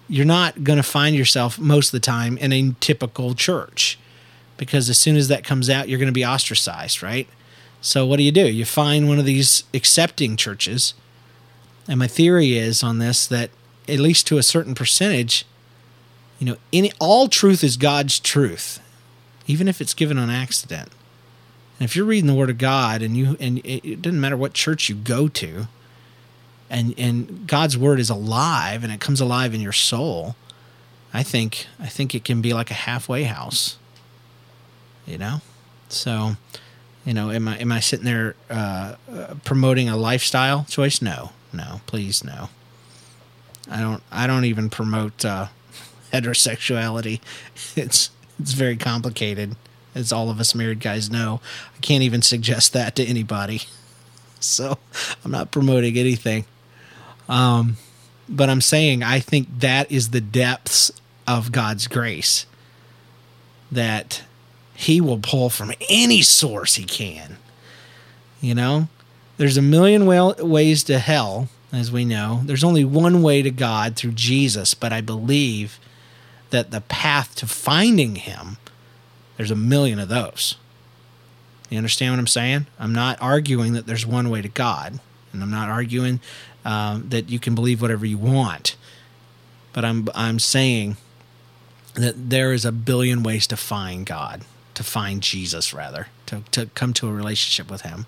you're 0.08 0.26
not 0.26 0.64
going 0.64 0.76
to 0.76 0.82
find 0.82 1.16
yourself 1.16 1.58
most 1.58 1.88
of 1.88 1.92
the 1.92 2.00
time 2.00 2.38
in 2.38 2.52
a 2.52 2.74
typical 2.80 3.34
church 3.34 3.98
because 4.56 4.88
as 4.88 4.98
soon 4.98 5.16
as 5.16 5.28
that 5.28 5.44
comes 5.44 5.68
out, 5.68 5.88
you're 5.88 5.98
going 5.98 6.06
to 6.06 6.12
be 6.12 6.24
ostracized, 6.24 7.02
right? 7.02 7.28
So 7.82 8.06
what 8.06 8.16
do 8.16 8.22
you 8.22 8.32
do? 8.32 8.48
You 8.48 8.64
find 8.64 9.08
one 9.08 9.18
of 9.18 9.24
these 9.24 9.64
accepting 9.74 10.36
churches. 10.36 10.94
And 11.88 11.98
my 11.98 12.06
theory 12.06 12.56
is 12.56 12.82
on 12.82 12.98
this 12.98 13.26
that 13.26 13.50
at 13.88 13.98
least 13.98 14.26
to 14.28 14.38
a 14.38 14.42
certain 14.42 14.74
percentage, 14.74 15.44
you 16.38 16.46
know, 16.46 16.56
any 16.72 16.92
all 17.00 17.28
truth 17.28 17.64
is 17.64 17.76
God's 17.76 18.20
truth, 18.20 18.78
even 19.48 19.66
if 19.66 19.80
it's 19.80 19.94
given 19.94 20.16
on 20.16 20.30
accident. 20.30 20.90
And 21.78 21.84
if 21.84 21.96
you're 21.96 22.06
reading 22.06 22.28
the 22.28 22.34
Word 22.34 22.50
of 22.50 22.58
God 22.58 23.02
and 23.02 23.16
you 23.16 23.36
and 23.40 23.60
it 23.64 24.00
doesn't 24.00 24.20
matter 24.20 24.36
what 24.36 24.54
church 24.54 24.88
you 24.88 24.94
go 24.94 25.26
to, 25.26 25.66
and 26.70 26.94
and 26.96 27.48
God's 27.48 27.76
Word 27.76 27.98
is 27.98 28.10
alive 28.10 28.84
and 28.84 28.92
it 28.92 29.00
comes 29.00 29.20
alive 29.20 29.54
in 29.54 29.60
your 29.60 29.72
soul, 29.72 30.36
I 31.12 31.24
think 31.24 31.66
I 31.80 31.88
think 31.88 32.14
it 32.14 32.24
can 32.24 32.40
be 32.40 32.54
like 32.54 32.70
a 32.70 32.74
halfway 32.74 33.24
house. 33.24 33.76
You 35.04 35.18
know, 35.18 35.40
so 35.88 36.36
you 37.04 37.14
know, 37.14 37.30
am 37.30 37.48
I 37.48 37.58
am 37.58 37.72
I 37.72 37.80
sitting 37.80 38.04
there 38.04 38.36
uh, 38.48 38.94
uh, 39.12 39.34
promoting 39.44 39.88
a 39.88 39.96
lifestyle 39.96 40.64
choice? 40.68 41.02
No, 41.02 41.32
no, 41.52 41.80
please, 41.86 42.22
no. 42.22 42.48
I 43.70 43.80
don't. 43.80 44.02
I 44.10 44.26
don't 44.26 44.44
even 44.44 44.70
promote 44.70 45.24
uh, 45.24 45.48
heterosexuality. 46.12 47.20
It's 47.76 48.10
it's 48.38 48.52
very 48.52 48.76
complicated, 48.76 49.56
as 49.94 50.12
all 50.12 50.30
of 50.30 50.40
us 50.40 50.54
married 50.54 50.80
guys 50.80 51.10
know. 51.10 51.40
I 51.76 51.80
can't 51.80 52.02
even 52.02 52.22
suggest 52.22 52.72
that 52.72 52.96
to 52.96 53.04
anybody. 53.04 53.62
So 54.40 54.76
I'm 55.24 55.30
not 55.30 55.52
promoting 55.52 55.96
anything. 55.96 56.46
Um, 57.28 57.76
but 58.28 58.50
I'm 58.50 58.60
saying 58.60 59.04
I 59.04 59.20
think 59.20 59.46
that 59.60 59.88
is 59.92 60.10
the 60.10 60.20
depths 60.20 60.90
of 61.28 61.52
God's 61.52 61.86
grace. 61.86 62.44
That 63.70 64.24
he 64.74 65.00
will 65.00 65.18
pull 65.18 65.50
from 65.50 65.72
any 65.88 66.22
source 66.22 66.74
he 66.74 66.84
can. 66.84 67.36
You 68.40 68.54
know, 68.54 68.88
there's 69.36 69.56
a 69.56 69.62
million 69.62 70.06
ways 70.06 70.84
to 70.84 70.98
hell, 70.98 71.48
as 71.72 71.90
we 71.90 72.04
know. 72.04 72.42
There's 72.44 72.64
only 72.64 72.84
one 72.84 73.22
way 73.22 73.42
to 73.42 73.50
God 73.50 73.96
through 73.96 74.12
Jesus, 74.12 74.74
but 74.74 74.92
I 74.92 75.00
believe 75.00 75.78
that 76.50 76.70
the 76.70 76.82
path 76.82 77.34
to 77.36 77.46
finding 77.46 78.16
him, 78.16 78.58
there's 79.36 79.50
a 79.50 79.56
million 79.56 79.98
of 79.98 80.08
those. 80.08 80.56
You 81.70 81.78
understand 81.78 82.12
what 82.12 82.18
I'm 82.18 82.26
saying? 82.26 82.66
I'm 82.78 82.92
not 82.92 83.20
arguing 83.22 83.72
that 83.72 83.86
there's 83.86 84.04
one 84.04 84.28
way 84.28 84.42
to 84.42 84.48
God, 84.48 85.00
and 85.32 85.42
I'm 85.42 85.50
not 85.50 85.70
arguing 85.70 86.20
um, 86.64 87.08
that 87.08 87.30
you 87.30 87.38
can 87.38 87.54
believe 87.54 87.80
whatever 87.80 88.04
you 88.04 88.18
want. 88.18 88.76
But 89.72 89.84
I'm 89.84 90.08
I'm 90.14 90.38
saying 90.38 90.98
that 91.94 92.28
there 92.30 92.52
is 92.52 92.66
a 92.66 92.72
billion 92.72 93.22
ways 93.22 93.46
to 93.46 93.56
find 93.56 94.04
God 94.04 94.44
to 94.74 94.82
find 94.82 95.22
Jesus, 95.22 95.72
rather, 95.72 96.08
to, 96.26 96.42
to 96.52 96.66
come 96.74 96.92
to 96.94 97.08
a 97.08 97.12
relationship 97.12 97.70
with 97.70 97.82
Him. 97.82 98.06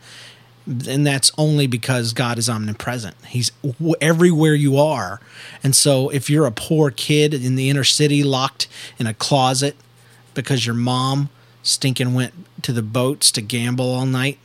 And 0.67 1.07
that's 1.07 1.31
only 1.37 1.67
because 1.67 2.15
God 2.15 2.39
is 2.39 2.49
omnipresent. 2.49 3.17
He's 3.27 3.53
everywhere 4.01 4.55
you 4.55 4.79
are. 4.79 5.21
And 5.63 5.77
so 5.77 6.09
if 6.09 6.31
you're 6.31 6.47
a 6.47 6.53
poor 6.53 6.91
kid 6.91 7.35
in 7.35 7.55
the 7.55 7.69
inner 7.69 7.85
city 7.85 8.23
locked 8.23 8.67
in 8.99 9.07
a 9.07 9.13
closet 9.13 9.77
because 10.33 10.65
your 10.65 10.75
mom 10.75 11.29
stinking 11.63 12.15
went 12.15 12.33
to 12.63 12.73
the 12.73 12.83
boats 12.83 13.31
to 13.33 13.43
gamble 13.43 13.93
all 13.93 14.07
night, 14.07 14.39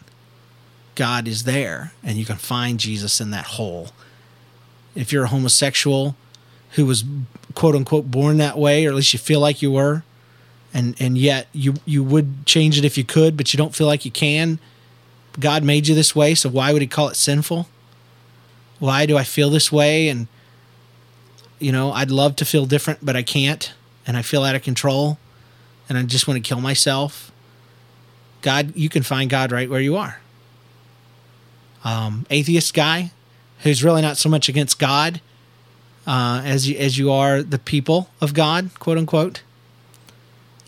God 0.96 1.26
is 1.26 1.46
there 1.46 1.94
and 2.04 2.18
you 2.18 2.26
can 2.26 2.36
find 2.36 2.82
Jesus 2.82 3.22
in 3.22 3.32
that 3.32 3.46
hole. 3.46 3.90
If 4.96 5.14
you're 5.14 5.24
a 5.24 5.30
homosexual 5.30 6.18
who 6.72 6.86
was 6.86 7.06
quote 7.56 7.76
unquote 7.76 8.12
born 8.12 8.38
that 8.38 8.58
way, 8.58 8.86
or 8.86 8.90
at 8.90 8.96
least 8.96 9.14
you 9.14 9.20
feel 9.20 9.40
like 9.40 9.62
you 9.62 9.72
were, 9.72 10.04
and 10.74 10.96
and 11.00 11.18
yet 11.18 11.48
you 11.54 11.76
you 11.86 12.04
would 12.04 12.46
change 12.46 12.78
it 12.78 12.86
if 12.86 12.98
you 12.98 13.04
could, 13.04 13.36
but 13.38 13.54
you 13.54 13.58
don't 13.58 13.76
feel 13.76 13.88
like 13.88 14.06
you 14.06 14.12
can. 14.12 14.60
God 15.40 15.64
made 15.64 15.88
you 15.88 15.96
this 15.96 16.16
way, 16.16 16.36
so 16.36 16.50
why 16.50 16.74
would 16.74 16.82
He 16.82 16.88
call 16.88 17.10
it 17.10 17.16
sinful? 17.16 17.68
Why 18.80 19.06
do 19.06 19.18
I 19.18 19.24
feel 19.24 19.50
this 19.50 19.72
way? 19.72 20.10
And 20.10 20.28
you 21.60 21.72
know, 21.72 21.92
I'd 21.92 22.12
love 22.12 22.36
to 22.38 22.46
feel 22.46 22.66
different, 22.66 23.06
but 23.06 23.16
I 23.16 23.24
can't, 23.24 23.74
and 24.08 24.16
I 24.16 24.22
feel 24.22 24.44
out 24.44 24.56
of 24.56 24.62
control, 24.62 25.18
and 25.88 25.98
I 25.98 26.04
just 26.04 26.28
want 26.28 26.44
to 26.44 26.48
kill 26.48 26.62
myself. 26.62 27.32
God, 28.42 28.76
you 28.76 28.88
can 28.88 29.04
find 29.04 29.30
God 29.30 29.52
right 29.52 29.70
where 29.70 29.82
you 29.82 29.98
are. 29.98 30.22
Um, 31.84 32.26
atheist 32.30 32.74
guy 32.74 33.12
who's 33.60 33.84
really 33.84 34.02
not 34.02 34.18
so 34.18 34.30
much 34.30 34.48
against 34.48 34.80
God 34.80 35.20
uh, 36.08 36.42
as 36.46 36.70
you, 36.70 36.78
as 36.78 36.98
you 36.98 37.12
are 37.12 37.44
the 37.44 37.60
people 37.60 38.10
of 38.22 38.34
God, 38.34 38.72
quote 38.80 38.98
unquote 38.98 39.42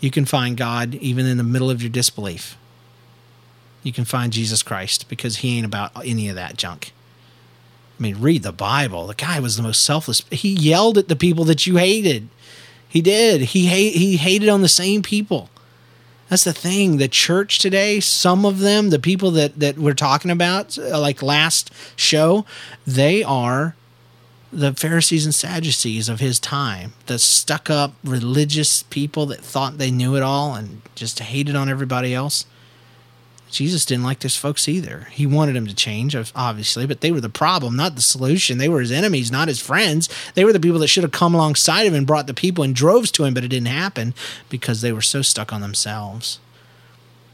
you 0.02 0.10
can 0.10 0.24
find 0.24 0.56
God 0.56 0.96
even 0.96 1.26
in 1.26 1.38
the 1.38 1.44
middle 1.44 1.70
of 1.70 1.80
your 1.80 1.88
disbelief. 1.88 2.58
You 3.84 3.92
can 3.92 4.04
find 4.04 4.32
Jesus 4.32 4.62
Christ 4.62 5.08
because 5.08 5.38
he 5.38 5.56
ain't 5.56 5.64
about 5.64 5.92
any 6.04 6.28
of 6.28 6.34
that 6.34 6.56
junk. 6.56 6.92
I 7.98 8.02
mean, 8.02 8.20
read 8.20 8.42
the 8.42 8.52
Bible. 8.52 9.06
The 9.06 9.14
guy 9.14 9.38
was 9.38 9.56
the 9.56 9.62
most 9.62 9.84
selfless. 9.84 10.22
He 10.30 10.50
yelled 10.50 10.98
at 10.98 11.06
the 11.06 11.14
people 11.14 11.44
that 11.44 11.68
you 11.68 11.76
hated. 11.76 12.28
He 12.88 13.00
did. 13.00 13.42
He 13.42 13.66
hate, 13.66 13.94
he 13.94 14.16
hated 14.16 14.48
on 14.48 14.60
the 14.60 14.68
same 14.68 15.02
people. 15.02 15.50
That's 16.28 16.44
the 16.44 16.52
thing. 16.52 16.96
The 16.96 17.06
church 17.06 17.60
today, 17.60 18.00
some 18.00 18.44
of 18.44 18.58
them, 18.58 18.90
the 18.90 18.98
people 18.98 19.30
that 19.32 19.60
that 19.60 19.78
we're 19.78 19.94
talking 19.94 20.30
about, 20.32 20.78
uh, 20.78 20.98
like 20.98 21.22
last 21.22 21.70
show, 21.94 22.44
they 22.86 23.22
are 23.22 23.76
the 24.52 24.74
Pharisees 24.74 25.24
and 25.24 25.34
Sadducees 25.34 26.08
of 26.08 26.20
his 26.20 26.38
time, 26.38 26.92
the 27.06 27.18
stuck 27.18 27.70
up 27.70 27.94
religious 28.04 28.82
people 28.82 29.24
that 29.26 29.40
thought 29.40 29.78
they 29.78 29.90
knew 29.90 30.14
it 30.14 30.22
all 30.22 30.54
and 30.54 30.82
just 30.94 31.18
hated 31.18 31.56
on 31.56 31.70
everybody 31.70 32.14
else. 32.14 32.44
Jesus 33.50 33.84
didn't 33.84 34.04
like 34.04 34.20
those 34.20 34.36
folks 34.36 34.68
either. 34.68 35.08
He 35.10 35.26
wanted 35.26 35.56
them 35.56 35.66
to 35.66 35.74
change, 35.74 36.16
obviously, 36.34 36.86
but 36.86 37.02
they 37.02 37.10
were 37.10 37.20
the 37.20 37.28
problem, 37.28 37.76
not 37.76 37.96
the 37.96 38.02
solution. 38.02 38.56
They 38.58 38.68
were 38.68 38.80
his 38.80 38.92
enemies, 38.92 39.30
not 39.30 39.48
his 39.48 39.60
friends. 39.60 40.08
They 40.34 40.44
were 40.44 40.54
the 40.54 40.60
people 40.60 40.78
that 40.78 40.88
should 40.88 41.02
have 41.02 41.12
come 41.12 41.34
alongside 41.34 41.84
him 41.84 41.94
and 41.94 42.06
brought 42.06 42.26
the 42.26 42.34
people 42.34 42.64
in 42.64 42.72
droves 42.72 43.10
to 43.12 43.24
him, 43.24 43.34
but 43.34 43.44
it 43.44 43.48
didn't 43.48 43.68
happen 43.68 44.14
because 44.48 44.80
they 44.80 44.92
were 44.92 45.02
so 45.02 45.20
stuck 45.20 45.52
on 45.52 45.60
themselves. 45.60 46.40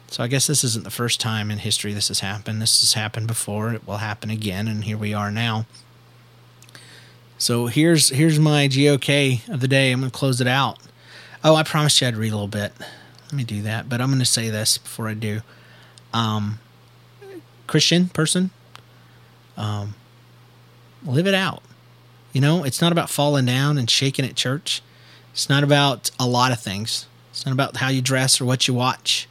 So 0.09 0.25
I 0.25 0.29
guess 0.29 0.47
this 0.47 0.65
isn't 0.65 0.85
the 0.85 0.91
first 0.91 1.21
time 1.21 1.51
in 1.51 1.59
history 1.59 1.93
this 1.93 2.09
has 2.09 2.21
happened. 2.21 2.63
This 2.63 2.81
has 2.81 2.95
happened 2.95 3.27
before. 3.29 3.73
It 3.73 3.87
will 3.87 3.99
happen 3.99 4.31
again, 4.31 4.67
and 4.67 4.85
here 4.85 4.97
we 4.97 5.15
are 5.15 5.31
now. 5.31 5.67
So 7.39 7.67
here's 7.67 8.09
here's 8.09 8.41
my 8.41 8.67
GOK 8.67 9.49
of 9.49 9.61
the 9.61 9.69
day. 9.69 9.93
I'm 9.93 10.01
going 10.01 10.11
to 10.11 10.17
close 10.17 10.41
it 10.41 10.49
out. 10.49 10.79
Oh, 11.45 11.55
I 11.55 11.63
promised 11.63 12.01
you 12.01 12.09
I'd 12.09 12.17
read 12.17 12.33
a 12.33 12.35
little 12.35 12.49
bit. 12.49 12.73
Let 12.79 13.33
me 13.33 13.45
do 13.45 13.63
that, 13.63 13.89
but 13.89 14.01
I'm 14.01 14.09
going 14.09 14.19
to 14.19 14.25
say 14.25 14.51
this 14.51 14.77
before 14.77 15.09
I 15.09 15.15
do 15.15 15.43
um, 16.13 16.59
Christian 17.69 18.09
person, 18.09 18.51
um, 19.57 19.95
live 21.05 21.29
it 21.29 21.35
out. 21.35 21.63
You 22.33 22.41
know, 22.41 22.65
it's 22.65 22.81
not 22.81 22.91
about 22.91 23.09
falling 23.09 23.47
down 23.47 23.79
and 23.79 23.89
shaking 23.89 24.25
at 24.25 24.35
church. 24.35 24.83
It's 25.33 25.49
not 25.49 25.63
about 25.63 26.11
a 26.19 26.27
lot 26.27 26.51
of 26.51 26.61
things. 26.61 27.07
It's 27.31 27.47
not 27.47 27.53
about 27.53 27.77
how 27.77 27.89
you 27.89 28.03
dress 28.03 28.41
or 28.41 28.47
what 28.47 28.67
you 28.67 28.75
watch. 28.75 29.29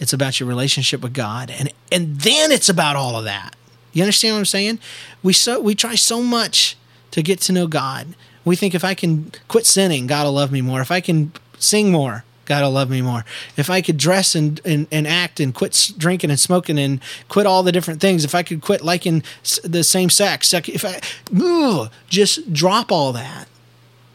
It's 0.00 0.12
about 0.12 0.40
your 0.40 0.48
relationship 0.48 1.00
with 1.00 1.14
God, 1.14 1.48
and 1.48 1.72
and 1.92 2.20
then 2.22 2.50
it's 2.50 2.68
about 2.68 2.96
all 2.96 3.16
of 3.16 3.24
that. 3.24 3.54
You 3.92 4.02
understand 4.02 4.34
what 4.34 4.40
I'm 4.40 4.44
saying? 4.46 4.80
We 5.22 5.32
so 5.32 5.60
we 5.60 5.76
try 5.76 5.94
so 5.94 6.20
much 6.20 6.76
to 7.14 7.22
get 7.22 7.40
to 7.42 7.52
know 7.52 7.68
God. 7.68 8.08
We 8.44 8.56
think 8.56 8.74
if 8.74 8.82
I 8.82 8.94
can 8.94 9.30
quit 9.46 9.66
sinning, 9.66 10.08
God 10.08 10.24
will 10.24 10.32
love 10.32 10.50
me 10.50 10.60
more. 10.60 10.80
If 10.80 10.90
I 10.90 11.00
can 11.00 11.32
sing 11.60 11.92
more, 11.92 12.24
God 12.44 12.64
will 12.64 12.72
love 12.72 12.90
me 12.90 13.02
more. 13.02 13.24
If 13.56 13.70
I 13.70 13.82
could 13.82 13.96
dress 13.96 14.34
and, 14.34 14.60
and, 14.64 14.88
and 14.90 15.06
act 15.06 15.38
and 15.38 15.54
quit 15.54 15.92
drinking 15.96 16.30
and 16.30 16.40
smoking 16.40 16.76
and 16.76 17.00
quit 17.28 17.46
all 17.46 17.62
the 17.62 17.70
different 17.70 18.00
things, 18.00 18.24
if 18.24 18.34
I 18.34 18.42
could 18.42 18.62
quit 18.62 18.82
liking 18.82 19.22
the 19.62 19.84
same 19.84 20.10
sex, 20.10 20.52
if 20.52 20.84
I 20.84 21.00
ugh, 21.40 21.88
just 22.08 22.52
drop 22.52 22.90
all 22.90 23.12
that, 23.12 23.46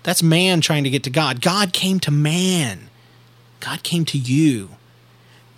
that's 0.04 0.22
man 0.22 0.60
trying 0.60 0.84
to 0.84 0.90
get 0.90 1.04
to 1.04 1.10
God. 1.10 1.40
God 1.40 1.72
came 1.72 2.02
to 2.02 2.12
man, 2.12 2.90
God 3.62 3.82
came 3.84 4.04
to 4.04 4.18
you. 4.18 4.72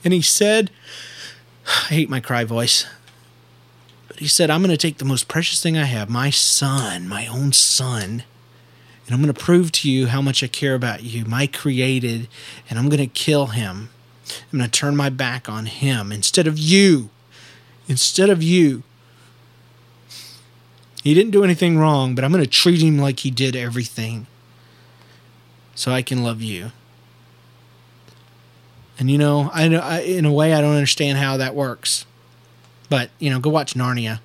And 0.04 0.13
he 0.13 0.21
said, 0.21 0.69
I 1.65 1.95
hate 1.95 2.10
my 2.10 2.19
cry 2.19 2.43
voice. 2.43 2.86
He 4.21 4.27
said, 4.27 4.51
I'm 4.51 4.62
going 4.62 4.69
to 4.69 4.77
take 4.77 4.99
the 4.99 5.03
most 5.03 5.27
precious 5.27 5.63
thing 5.63 5.79
I 5.79 5.86
have, 5.86 6.07
my 6.07 6.29
son, 6.29 7.07
my 7.07 7.25
own 7.25 7.53
son, 7.53 8.23
and 9.07 9.15
I'm 9.15 9.19
going 9.19 9.34
to 9.34 9.41
prove 9.43 9.71
to 9.71 9.89
you 9.89 10.05
how 10.05 10.21
much 10.21 10.43
I 10.43 10.47
care 10.47 10.75
about 10.75 11.01
you, 11.01 11.25
my 11.25 11.47
created, 11.47 12.27
and 12.69 12.77
I'm 12.77 12.88
going 12.88 12.99
to 12.99 13.07
kill 13.07 13.47
him. 13.47 13.89
I'm 14.29 14.60
going 14.60 14.69
to 14.69 14.79
turn 14.79 14.95
my 14.95 15.10
back 15.10 15.49
on 15.49 15.65
him 15.65 16.12
instead 16.12 16.45
of 16.45 16.60
you. 16.60 17.10
Instead 17.88 18.29
of 18.29 18.43
you. 18.43 18.84
He 21.03 21.15
didn't 21.15 21.31
do 21.31 21.43
anything 21.43 21.79
wrong, 21.79 22.13
but 22.13 22.23
I'm 22.23 22.31
going 22.31 22.43
to 22.43 22.49
treat 22.49 22.79
him 22.79 22.99
like 22.99 23.21
he 23.21 23.31
did 23.31 23.55
everything 23.55 24.27
so 25.73 25.91
I 25.93 26.03
can 26.03 26.21
love 26.21 26.43
you. 26.43 26.71
And 28.99 29.10
you 29.10 29.17
know, 29.17 29.49
I, 29.51 29.73
I 29.73 29.99
in 30.01 30.25
a 30.25 30.31
way 30.31 30.53
I 30.53 30.62
don't 30.62 30.75
understand 30.75 31.17
how 31.17 31.38
that 31.38 31.55
works. 31.55 32.05
But, 32.91 33.10
you 33.19 33.30
know, 33.30 33.39
go 33.39 33.49
watch 33.49 33.73
Narnia. 33.73 34.19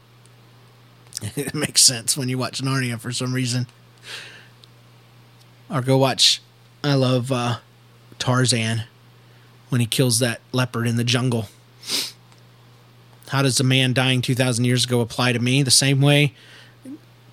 it 1.37 1.55
makes 1.55 1.85
sense 1.85 2.17
when 2.17 2.29
you 2.29 2.37
watch 2.37 2.61
Narnia 2.61 2.99
for 2.99 3.13
some 3.13 3.33
reason 3.33 3.69
or 5.71 5.81
go 5.81 5.97
watch. 5.97 6.43
I 6.83 6.95
love 6.95 7.31
uh, 7.31 7.59
Tarzan 8.19 8.83
when 9.69 9.81
he 9.81 9.87
kills 9.87 10.19
that 10.19 10.41
leopard 10.51 10.89
in 10.89 10.97
the 10.97 11.05
jungle. 11.05 11.47
How 13.29 13.43
does 13.43 13.61
a 13.61 13.65
man 13.65 13.93
dying 13.93 14.21
2,000 14.21 14.65
years 14.65 14.85
ago 14.85 15.01
apply 15.01 15.31
to 15.31 15.39
me? 15.39 15.63
The 15.63 15.71
same 15.71 16.01
way 16.01 16.35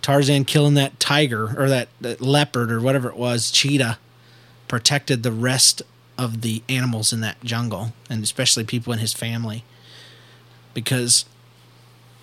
Tarzan 0.03 0.45
killing 0.45 0.75
that 0.75 0.99
tiger 0.99 1.59
or 1.59 1.67
that, 1.67 1.89
that 1.99 2.21
leopard 2.21 2.71
or 2.71 2.79
whatever 2.79 3.09
it 3.09 3.17
was, 3.17 3.49
cheetah, 3.49 3.97
protected 4.67 5.23
the 5.23 5.31
rest 5.31 5.81
of 6.15 6.41
the 6.41 6.61
animals 6.69 7.11
in 7.11 7.21
that 7.21 7.43
jungle 7.43 7.91
and 8.07 8.23
especially 8.23 8.63
people 8.63 8.93
in 8.93 8.99
his 8.99 9.13
family 9.13 9.63
because 10.73 11.25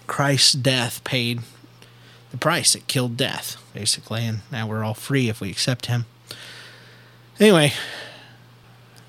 Christ's 0.06 0.54
death 0.54 1.02
paid 1.04 1.40
the 2.30 2.36
price. 2.36 2.74
It 2.74 2.86
killed 2.86 3.16
death, 3.16 3.56
basically, 3.72 4.26
and 4.26 4.40
now 4.50 4.66
we're 4.66 4.84
all 4.84 4.94
free 4.94 5.28
if 5.28 5.40
we 5.40 5.50
accept 5.50 5.86
Him. 5.86 6.06
Anyway, 7.38 7.72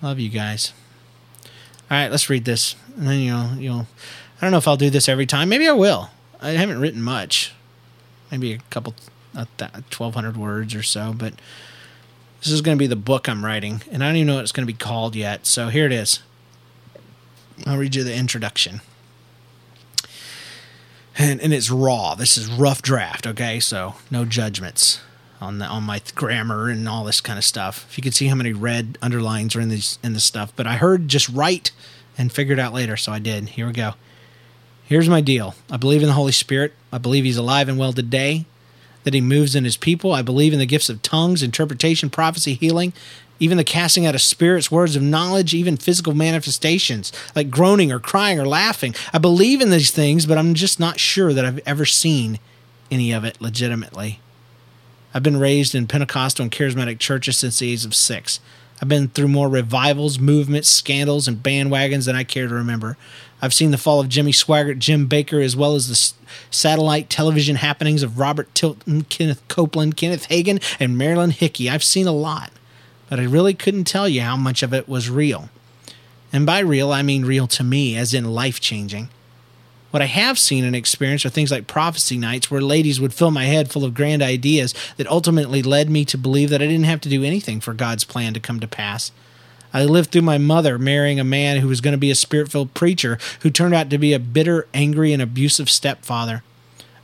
love 0.01 0.19
you 0.19 0.29
guys. 0.29 0.73
All 1.89 1.97
right, 1.97 2.11
let's 2.11 2.29
read 2.29 2.45
this, 2.45 2.75
and 2.95 3.07
then 3.07 3.19
you'll 3.19 3.55
you'll. 3.55 3.87
I 4.37 4.45
don't 4.45 4.51
know 4.51 4.57
if 4.57 4.67
I'll 4.67 4.77
do 4.77 4.89
this 4.89 5.09
every 5.09 5.25
time. 5.25 5.49
Maybe 5.49 5.67
I 5.67 5.73
will. 5.73 6.09
I 6.39 6.51
haven't 6.51 6.79
written 6.79 7.01
much, 7.01 7.53
maybe 8.31 8.53
a 8.53 8.59
couple, 8.69 8.95
twelve 9.89 10.15
hundred 10.15 10.37
words 10.37 10.73
or 10.73 10.83
so, 10.83 11.13
but 11.15 11.33
this 12.41 12.51
is 12.51 12.61
going 12.61 12.77
to 12.77 12.79
be 12.79 12.87
the 12.87 12.95
book 12.95 13.27
I'm 13.27 13.45
writing, 13.45 13.81
and 13.91 14.03
I 14.03 14.07
don't 14.07 14.15
even 14.15 14.27
know 14.27 14.35
what 14.35 14.43
it's 14.43 14.51
going 14.51 14.65
to 14.65 14.73
be 14.73 14.77
called 14.77 15.15
yet. 15.15 15.45
So 15.45 15.69
here 15.69 15.85
it 15.85 15.91
is. 15.91 16.21
I'll 17.65 17.77
read 17.77 17.95
you 17.95 18.03
the 18.03 18.15
introduction 18.15 18.81
and 21.17 21.41
and 21.41 21.53
it's 21.53 21.69
raw. 21.69 22.15
This 22.15 22.37
is 22.37 22.47
rough 22.47 22.81
draft. 22.81 23.27
Okay, 23.27 23.59
so 23.59 23.95
no 24.09 24.25
judgments 24.25 25.01
on 25.39 25.57
the 25.57 25.65
on 25.65 25.83
my 25.83 26.01
grammar 26.15 26.69
and 26.69 26.87
all 26.87 27.03
this 27.03 27.21
kind 27.21 27.37
of 27.37 27.45
stuff. 27.45 27.85
If 27.89 27.97
you 27.97 28.03
could 28.03 28.13
see 28.13 28.27
how 28.27 28.35
many 28.35 28.53
red 28.53 28.97
underlines 29.01 29.55
are 29.55 29.61
in 29.61 29.69
these 29.69 29.99
in 30.03 30.13
this 30.13 30.23
stuff, 30.23 30.53
but 30.55 30.67
I 30.67 30.75
heard 30.75 31.07
just 31.07 31.29
write 31.29 31.71
and 32.17 32.31
figured 32.31 32.59
out 32.59 32.73
later, 32.73 32.97
so 32.97 33.11
I 33.11 33.19
did. 33.19 33.49
Here 33.49 33.67
we 33.67 33.73
go. 33.73 33.93
Here's 34.85 35.09
my 35.09 35.21
deal. 35.21 35.55
I 35.69 35.77
believe 35.77 36.01
in 36.01 36.07
the 36.07 36.13
Holy 36.13 36.33
Spirit. 36.33 36.73
I 36.91 36.97
believe 36.97 37.23
He's 37.23 37.37
alive 37.37 37.69
and 37.69 37.77
well 37.77 37.93
today. 37.93 38.45
That 39.03 39.13
He 39.13 39.21
moves 39.21 39.55
in 39.55 39.63
His 39.63 39.77
people. 39.77 40.11
I 40.11 40.21
believe 40.21 40.53
in 40.53 40.59
the 40.59 40.65
gifts 40.65 40.89
of 40.89 41.01
tongues, 41.01 41.41
interpretation, 41.41 42.09
prophecy, 42.09 42.53
healing, 42.53 42.93
even 43.41 43.57
the 43.57 43.63
casting 43.63 44.05
out 44.05 44.13
of 44.13 44.21
spirits, 44.21 44.71
words 44.71 44.95
of 44.95 45.01
knowledge, 45.01 45.55
even 45.55 45.75
physical 45.75 46.13
manifestations 46.13 47.11
like 47.35 47.49
groaning 47.49 47.91
or 47.91 47.99
crying 47.99 48.39
or 48.39 48.47
laughing. 48.47 48.93
I 49.11 49.17
believe 49.17 49.61
in 49.61 49.71
these 49.71 49.89
things, 49.89 50.27
but 50.27 50.37
I'm 50.37 50.53
just 50.53 50.79
not 50.79 50.99
sure 50.99 51.33
that 51.33 51.43
I've 51.43 51.59
ever 51.65 51.83
seen 51.83 52.37
any 52.91 53.11
of 53.11 53.25
it 53.25 53.41
legitimately. 53.41 54.19
I've 55.11 55.23
been 55.23 55.39
raised 55.39 55.73
in 55.73 55.87
Pentecostal 55.87 56.43
and 56.43 56.51
charismatic 56.51 56.99
churches 56.99 57.35
since 57.35 57.57
the 57.57 57.71
age 57.71 57.83
of 57.83 57.95
six. 57.95 58.39
I've 58.79 58.87
been 58.87 59.07
through 59.07 59.29
more 59.29 59.49
revivals, 59.49 60.19
movements, 60.19 60.69
scandals, 60.69 61.27
and 61.27 61.37
bandwagons 61.37 62.05
than 62.05 62.15
I 62.15 62.23
care 62.23 62.47
to 62.47 62.53
remember. 62.53 62.95
I've 63.41 63.55
seen 63.55 63.71
the 63.71 63.77
fall 63.79 63.99
of 63.99 64.07
Jimmy 64.07 64.31
Swaggart, 64.31 64.77
Jim 64.77 65.09
Bakker, 65.09 65.43
as 65.43 65.55
well 65.55 65.73
as 65.73 65.87
the 65.87 66.13
satellite 66.51 67.09
television 67.09 67.55
happenings 67.55 68.03
of 68.03 68.19
Robert 68.19 68.53
Tilton, 68.53 69.03
Kenneth 69.05 69.41
Copeland, 69.47 69.97
Kenneth 69.97 70.27
Hagin, 70.29 70.61
and 70.79 70.95
Marilyn 70.95 71.31
Hickey. 71.31 71.69
I've 71.69 71.83
seen 71.83 72.05
a 72.05 72.11
lot 72.11 72.51
but 73.11 73.19
I 73.19 73.23
really 73.23 73.53
couldn't 73.53 73.83
tell 73.83 74.07
you 74.07 74.21
how 74.21 74.37
much 74.37 74.63
of 74.63 74.73
it 74.73 74.87
was 74.87 75.09
real. 75.09 75.49
And 76.31 76.45
by 76.45 76.59
real, 76.59 76.93
I 76.93 77.01
mean 77.01 77.25
real 77.25 77.45
to 77.47 77.61
me, 77.61 77.97
as 77.97 78.13
in 78.13 78.23
life 78.23 78.61
changing. 78.61 79.09
What 79.89 80.01
I 80.01 80.05
have 80.05 80.39
seen 80.39 80.63
and 80.63 80.73
experienced 80.73 81.25
are 81.25 81.29
things 81.29 81.51
like 81.51 81.67
prophecy 81.67 82.17
nights 82.17 82.49
where 82.49 82.61
ladies 82.61 83.01
would 83.01 83.13
fill 83.13 83.29
my 83.29 83.43
head 83.43 83.69
full 83.69 83.83
of 83.83 83.93
grand 83.93 84.21
ideas 84.21 84.73
that 84.95 85.07
ultimately 85.07 85.61
led 85.61 85.89
me 85.89 86.05
to 86.05 86.17
believe 86.17 86.49
that 86.51 86.61
I 86.61 86.67
didn't 86.67 86.85
have 86.85 87.01
to 87.01 87.09
do 87.09 87.21
anything 87.21 87.59
for 87.59 87.73
God's 87.73 88.05
plan 88.05 88.33
to 88.33 88.39
come 88.39 88.61
to 88.61 88.67
pass. 88.67 89.11
I 89.73 89.83
lived 89.83 90.13
through 90.13 90.21
my 90.21 90.37
mother 90.37 90.79
marrying 90.79 91.19
a 91.19 91.25
man 91.25 91.57
who 91.57 91.67
was 91.67 91.81
going 91.81 91.91
to 91.91 91.97
be 91.97 92.11
a 92.11 92.15
spirit 92.15 92.49
filled 92.49 92.73
preacher 92.73 93.17
who 93.41 93.49
turned 93.49 93.73
out 93.73 93.89
to 93.89 93.97
be 93.97 94.13
a 94.13 94.19
bitter, 94.19 94.67
angry, 94.73 95.11
and 95.11 95.21
abusive 95.21 95.69
stepfather. 95.69 96.43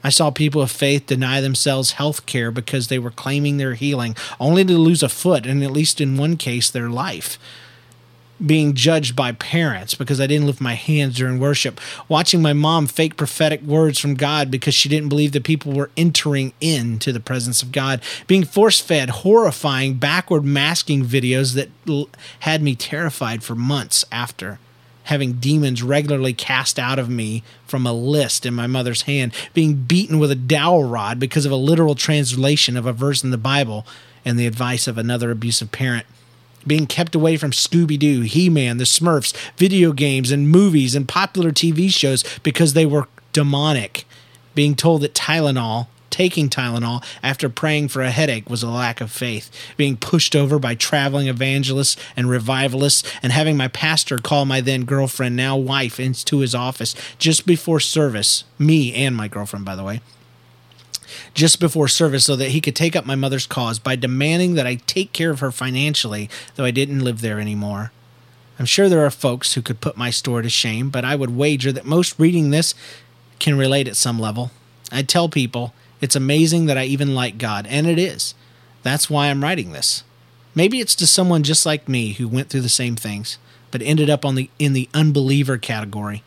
I 0.03 0.10
saw 0.10 0.29
people 0.29 0.62
of 0.62 0.71
faith 0.71 1.07
deny 1.07 1.41
themselves 1.41 1.93
health 1.93 2.25
care 2.25 2.51
because 2.51 2.88
they 2.88 2.99
were 2.99 3.12
claiming 3.12 3.57
their 3.57 3.73
healing, 3.73 4.15
only 4.39 4.63
to 4.65 4.77
lose 4.77 5.03
a 5.03 5.10
foot, 5.10 5.45
and 5.45 5.63
at 5.63 5.71
least 5.71 5.99
in 5.99 6.17
one 6.17 6.38
case, 6.38 6.69
their 6.69 6.89
life. 6.89 7.39
Being 8.45 8.75
judged 8.75 9.15
by 9.15 9.31
parents 9.31 9.95
because 9.95 10.21
I 10.21 10.27
didn't 10.27 10.45
lift 10.45 10.62
my 10.62 10.75
hands 10.75 11.15
during 11.15 11.39
worship. 11.39 11.81
Watching 12.07 12.39
my 12.39 12.53
mom 12.53 12.86
fake 12.86 13.17
prophetic 13.17 13.63
words 13.63 13.97
from 13.97 14.13
God 14.13 14.51
because 14.51 14.75
she 14.75 14.88
didn't 14.88 15.10
believe 15.10 15.31
that 15.31 15.43
people 15.43 15.73
were 15.73 15.89
entering 15.97 16.53
into 16.62 17.12
the 17.12 17.19
presence 17.19 17.63
of 17.63 17.71
God. 17.71 17.99
Being 18.27 18.45
force 18.45 18.79
fed 18.79 19.10
horrifying 19.10 19.95
backward 19.95 20.45
masking 20.45 21.03
videos 21.03 21.55
that 21.55 21.69
had 22.41 22.62
me 22.62 22.75
terrified 22.75 23.41
for 23.41 23.55
months 23.55 24.05
after 24.12 24.60
having 25.08 25.34
demons 25.34 25.82
regularly 25.82 26.34
cast 26.34 26.78
out 26.78 27.00
of 27.00 27.10
me 27.10 27.43
from 27.65 27.86
a 27.86 27.93
list 27.93 28.46
in 28.46 28.54
my 28.54 28.67
mother's 28.67 29.04
hand, 29.04 29.34
being 29.54 29.74
beaten 29.74 30.20
with 30.20 30.32
a 30.32 30.36
dowel 30.36 30.84
rod 30.84 31.20
because 31.20 31.46
of 31.46 31.52
a 31.52 31.56
literal 31.56 31.96
translation 31.96 32.76
of 32.76 32.86
a 32.86 32.93
verse 32.93 33.24
in 33.24 33.32
the 33.32 33.38
Bible 33.38 33.86
and 34.26 34.38
the 34.38 34.48
advice 34.48 34.88
of 34.88 34.98
another 34.98 35.32
abusive 35.32 35.72
parent. 35.72 36.06
Being 36.65 36.88
kept 36.88 37.15
away 37.15 37.38
from 37.38 37.52
Scooby 37.52 37.98
Doo, 37.98 38.22
He 38.22 38.50
Man, 38.50 38.78
the 38.78 38.84
Smurfs, 38.84 39.34
video 39.56 39.93
games, 39.93 40.32
and 40.32 40.50
movies 40.50 40.96
and 40.96 41.08
popular 41.08 41.52
TV 41.52 41.89
shows 41.89 42.26
because 42.43 42.74
they 42.74 42.86
were 42.86 43.08
demonic. 43.32 44.06
Being 44.56 44.76
told 44.76 45.02
that 45.02 45.13
Tylenol 45.13 45.88
taking 46.10 46.50
Tylenol 46.50 47.04
after 47.22 47.50
praying 47.50 47.89
for 47.89 48.02
a 48.02 48.12
headache 48.12 48.50
was 48.50 48.63
a 48.63 48.70
lack 48.70 49.02
of 49.02 49.12
faith. 49.12 49.50
Being 49.76 49.98
pushed 49.98 50.36
over 50.36 50.60
by 50.60 50.76
traveling 50.76 51.28
evangelists 51.28 51.98
and 52.15 52.30
revivalists, 52.30 53.10
and 53.22 53.32
having 53.32 53.58
my 53.58 53.67
pastor 53.67 54.17
call 54.17 54.46
my 54.46 54.62
then 54.62 54.86
girlfriend, 54.86 55.36
now 55.36 55.58
wife, 55.58 56.00
into 56.00 56.39
his 56.39 56.56
office 56.56 56.96
just 57.17 57.46
before 57.46 57.80
service, 57.80 58.43
me 58.58 58.93
and 58.93 59.15
my 59.15 59.28
girlfriend, 59.28 59.65
by 59.65 59.76
the 59.76 59.84
way, 59.84 60.02
just 61.34 61.60
before 61.60 61.88
service 61.88 62.26
so 62.26 62.36
that 62.36 62.50
he 62.50 62.62
could 62.62 62.76
take 62.76 62.96
up 62.96 63.06
my 63.06 63.15
mother's 63.15 63.48
cause 63.48 63.80
by 63.80 63.96
demanding 63.96 64.56
that 64.56 64.67
I 64.67 64.76
take 64.76 65.13
care 65.13 65.32
of 65.32 65.39
her 65.39 65.52
financially, 65.52 66.30
though 66.56 66.65
I 66.65 66.72
didn't 66.72 67.04
live 67.04 67.22
there 67.22 67.39
anymore. 67.39 67.91
I'm 68.60 68.65
sure 68.65 68.89
there 68.89 69.06
are 69.06 69.12
folks 69.12 69.54
who 69.54 69.62
could 69.62 69.82
put 69.82 69.98
my 69.98 70.10
story 70.10 70.43
to 70.43 70.50
shame, 70.50 70.89
but 70.89 71.06
I 71.06 71.15
would 71.15 71.36
wager 71.36 71.72
that 71.72 71.86
most 71.86 72.20
reading 72.20 72.50
this 72.50 72.74
can 73.39 73.58
relate 73.58 73.88
at 73.88 73.96
some 73.96 74.20
level. 74.20 74.52
I 74.91 75.04
tell 75.04 75.30
people 75.30 75.74
it's 76.01 76.15
amazing 76.15 76.65
that 76.67 76.77
I 76.77 76.86
even 76.86 77.15
like 77.15 77.38
God, 77.38 77.65
and 77.67 77.88
it 77.88 77.99
is. 77.99 78.33
That's 78.83 79.10
why 79.10 79.27
I'm 79.27 79.43
writing 79.43 79.71
this. 79.71 80.03
Maybe 80.53 80.79
it's 80.79 80.95
to 80.95 81.07
someone 81.07 81.43
just 81.43 81.65
like 81.65 81.89
me 81.89 82.13
who 82.13 82.27
went 82.27 82.49
through 82.49 82.62
the 82.62 82.69
same 82.69 82.95
things, 82.95 83.38
but 83.71 83.81
ended 83.81 84.10
up 84.10 84.25
on 84.25 84.36
the 84.36 84.49
in 84.60 84.73
the 84.73 84.89
unbeliever 84.93 85.57
category. 85.57 86.23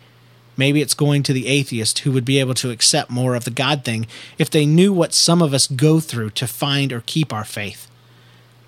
Maybe 0.57 0.83
it's 0.83 0.95
going 0.95 1.23
to 1.23 1.33
the 1.33 1.47
atheist 1.47 2.01
who 2.01 2.13
would 2.13 2.25
be 2.25 2.39
able 2.39 2.55
to 2.55 2.71
accept 2.71 3.11
more 3.11 3.35
of 3.35 3.45
the 3.45 3.51
God 3.51 3.85
thing 3.85 4.07
if 4.37 4.51
they 4.51 4.67
knew 4.67 4.93
what 4.93 5.15
some 5.15 5.41
of 5.41 5.55
us 5.55 5.67
go 5.67 6.01
through 6.01 6.31
to 6.31 6.47
find 6.47 6.93
or 6.93 7.03
keep 7.07 7.33
our 7.33 7.45
faith. 7.45 7.87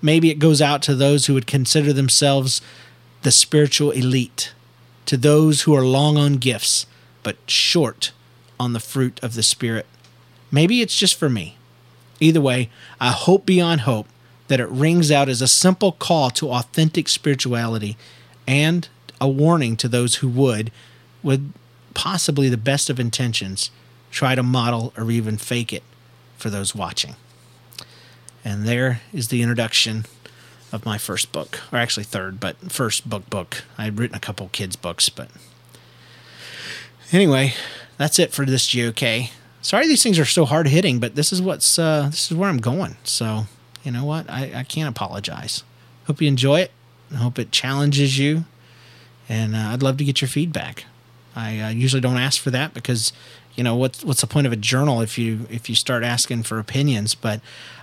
Maybe 0.01 0.29
it 0.29 0.39
goes 0.39 0.61
out 0.61 0.81
to 0.83 0.95
those 0.95 1.27
who 1.27 1.33
would 1.33 1.47
consider 1.47 1.93
themselves 1.93 2.61
the 3.21 3.31
spiritual 3.31 3.91
elite, 3.91 4.53
to 5.05 5.17
those 5.17 5.61
who 5.61 5.75
are 5.75 5.85
long 5.85 6.17
on 6.17 6.37
gifts, 6.37 6.87
but 7.21 7.37
short 7.47 8.11
on 8.59 8.73
the 8.73 8.79
fruit 8.79 9.19
of 9.23 9.35
the 9.35 9.43
Spirit. 9.43 9.85
Maybe 10.53 10.81
it's 10.81 10.95
just 10.95 11.15
for 11.15 11.29
me. 11.29 11.57
Either 12.19 12.39
way, 12.39 12.69
I 13.01 13.09
hope 13.09 13.43
beyond 13.43 13.81
hope 13.81 14.07
that 14.49 14.59
it 14.59 14.69
rings 14.69 15.09
out 15.09 15.27
as 15.27 15.41
a 15.41 15.47
simple 15.47 15.91
call 15.91 16.29
to 16.29 16.51
authentic 16.51 17.09
spirituality 17.09 17.97
and 18.47 18.87
a 19.19 19.27
warning 19.27 19.75
to 19.77 19.87
those 19.87 20.15
who 20.15 20.29
would, 20.29 20.71
with 21.23 21.51
possibly 21.95 22.49
the 22.49 22.57
best 22.57 22.87
of 22.91 22.99
intentions, 22.99 23.71
try 24.11 24.35
to 24.35 24.43
model 24.43 24.93
or 24.95 25.09
even 25.09 25.39
fake 25.39 25.73
it 25.73 25.81
for 26.37 26.51
those 26.51 26.75
watching. 26.75 27.15
And 28.45 28.67
there 28.67 29.01
is 29.11 29.29
the 29.29 29.41
introduction 29.41 30.05
of 30.71 30.85
my 30.85 30.99
first 30.99 31.31
book, 31.31 31.61
or 31.71 31.79
actually 31.79 32.03
third, 32.03 32.39
but 32.39 32.71
first 32.71 33.09
book 33.09 33.27
book. 33.27 33.63
I'd 33.75 33.97
written 33.97 34.15
a 34.15 34.19
couple 34.19 34.49
kids' 34.49 34.75
books, 34.75 35.09
but 35.09 35.29
anyway, 37.11 37.55
that's 37.97 38.19
it 38.19 38.33
for 38.33 38.45
this 38.45 38.67
GOK. 38.67 39.31
Sorry 39.63 39.87
these 39.87 40.03
things 40.03 40.19
are 40.19 40.25
so 40.25 40.43
hard 40.43 40.67
hitting, 40.67 40.99
but 40.99 41.15
this 41.15 41.31
is 41.31 41.41
what's 41.41 41.79
uh, 41.79 42.07
this 42.11 42.29
is 42.29 42.37
where 42.37 42.49
I'm 42.49 42.59
going. 42.59 42.97
So 43.05 43.45
you 43.83 43.91
know 43.91 44.03
what? 44.03 44.29
I, 44.29 44.51
I 44.53 44.63
can't 44.63 44.89
apologize. 44.89 45.63
Hope 46.05 46.21
you 46.21 46.27
enjoy 46.27 46.59
it. 46.59 46.71
I 47.11 47.15
hope 47.15 47.39
it 47.39 47.51
challenges 47.51 48.19
you, 48.19 48.43
and 49.29 49.55
uh, 49.55 49.69
I'd 49.69 49.81
love 49.81 49.95
to 49.97 50.03
get 50.03 50.19
your 50.19 50.27
feedback. 50.27 50.85
I 51.33 51.59
uh, 51.59 51.69
usually 51.69 52.01
don't 52.01 52.17
ask 52.17 52.41
for 52.41 52.51
that 52.51 52.73
because 52.73 53.13
you 53.55 53.63
know 53.63 53.75
what's 53.75 54.03
what's 54.03 54.19
the 54.19 54.27
point 54.27 54.47
of 54.47 54.51
a 54.51 54.57
journal 54.57 54.99
if 54.99 55.17
you 55.17 55.47
if 55.49 55.69
you 55.69 55.75
start 55.75 56.03
asking 56.03 56.43
for 56.43 56.57
opinions 56.57 57.13
but 57.13 57.39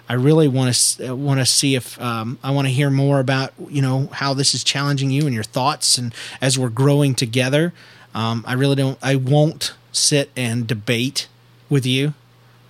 i 0.08 0.12
really 0.12 0.48
want 0.48 0.74
to 0.74 1.14
want 1.14 1.38
to 1.38 1.46
see 1.46 1.76
if 1.76 2.00
um, 2.00 2.38
i 2.42 2.50
want 2.50 2.66
to 2.66 2.72
hear 2.72 2.90
more 2.90 3.20
about 3.20 3.52
you 3.68 3.80
know 3.80 4.08
how 4.12 4.34
this 4.34 4.52
is 4.52 4.64
challenging 4.64 5.10
you 5.10 5.26
and 5.26 5.34
your 5.34 5.44
thoughts 5.44 5.96
and 5.96 6.12
as 6.40 6.58
we're 6.58 6.68
growing 6.68 7.14
together 7.14 7.72
um, 8.14 8.44
i 8.48 8.52
really 8.52 8.74
don't 8.74 8.98
i 9.00 9.14
won't 9.14 9.74
sit 9.92 10.30
and 10.36 10.66
debate 10.66 11.28
with 11.70 11.86
you. 11.86 12.12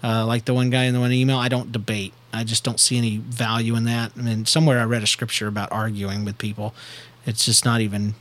Uh, 0.02 0.24
like 0.24 0.44
the 0.44 0.54
one 0.54 0.70
guy 0.70 0.84
in 0.84 0.94
the 0.94 1.00
one 1.00 1.12
email 1.12 1.38
i 1.38 1.48
don't 1.48 1.72
debate. 1.72 2.14
I 2.32 2.44
just 2.44 2.62
don't 2.62 2.78
see 2.78 2.96
any 2.96 3.16
value 3.16 3.74
in 3.74 3.84
that. 3.84 4.12
I 4.16 4.22
mean 4.22 4.46
somewhere 4.46 4.78
i 4.78 4.84
read 4.84 5.02
a 5.02 5.06
scripture 5.06 5.48
about 5.48 5.72
arguing 5.72 6.24
with 6.24 6.38
people. 6.38 6.74
It's 7.26 7.44
just 7.44 7.64
not 7.64 7.80
even 7.80 8.14